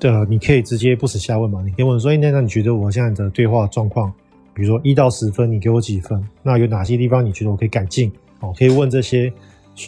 [0.00, 1.62] 呃，你可以直接不耻下问嘛？
[1.62, 4.10] 你可以问说：“哎，那那你觉得我现在的对话状况，
[4.54, 6.26] 比如说一到十分，你给我几分？
[6.42, 8.10] 那有哪些地方你觉得我可以改进？
[8.40, 9.30] 哦，可以问这些，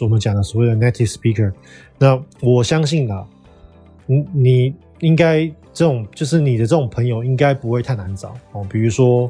[0.01, 1.51] 我们讲的所谓的 native speaker。
[1.97, 3.25] 那我相信啊，
[4.05, 8.63] 你你应该这种就是你的这种朋友应该不会太难找哦。
[8.69, 9.29] 比如说，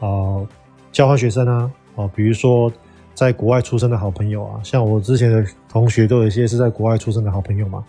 [0.00, 0.48] 呃，
[0.90, 2.72] 交换学生啊，哦，比如说
[3.14, 7.84] 在国外出生的好朋友啊，像我之前的同学都有一些是在国外出生的好朋友嘛。”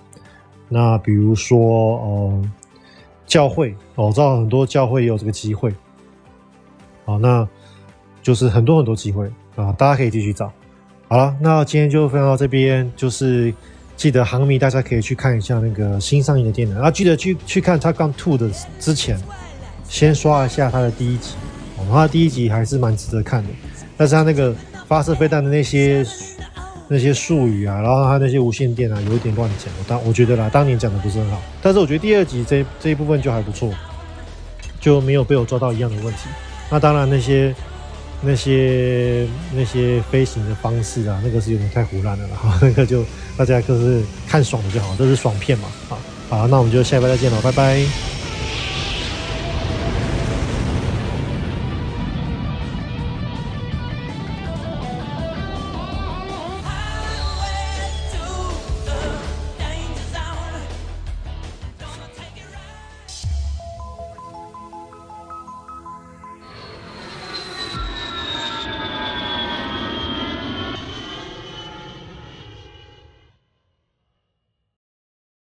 [0.67, 2.51] 那比如说，呃，
[3.27, 5.71] 教会，我知道很多教会也有这个机会，
[7.05, 7.47] 好，那
[8.23, 10.51] 就是很多很多机会啊，大家可以继续找。
[11.07, 13.53] 好了，那今天就分享到这边，就是
[13.95, 18.49] 记得航迷大家可以去看一下那个新上映的电影，啊，记得去去看《Top Gun 2》的
[18.79, 19.19] 之前，
[19.87, 21.35] 先刷一下它的第一集，
[21.77, 23.49] 哦，它的第一集还是蛮值得看的，
[23.95, 24.55] 但是它那个
[24.87, 26.05] 发射飞弹的那些
[26.87, 29.73] 那些术语啊，然后他那些无线电啊，有一点乱讲。
[29.79, 33.73] 我当我觉得啦，当年讲的不是很好，但是我觉得第二集这这一部分就还不错，
[34.79, 36.29] 就没有被我抓到一样的问题。
[36.69, 37.53] 那当然那些
[38.21, 43.03] 那些那些飞行的方式啊，那个是有点太胡乱了哈， 那个就
[43.35, 45.67] 大家就是看爽的就好，这是爽片嘛。
[45.89, 45.97] 好，
[46.29, 48.14] 好，那我们就下一拜再见了，拜拜。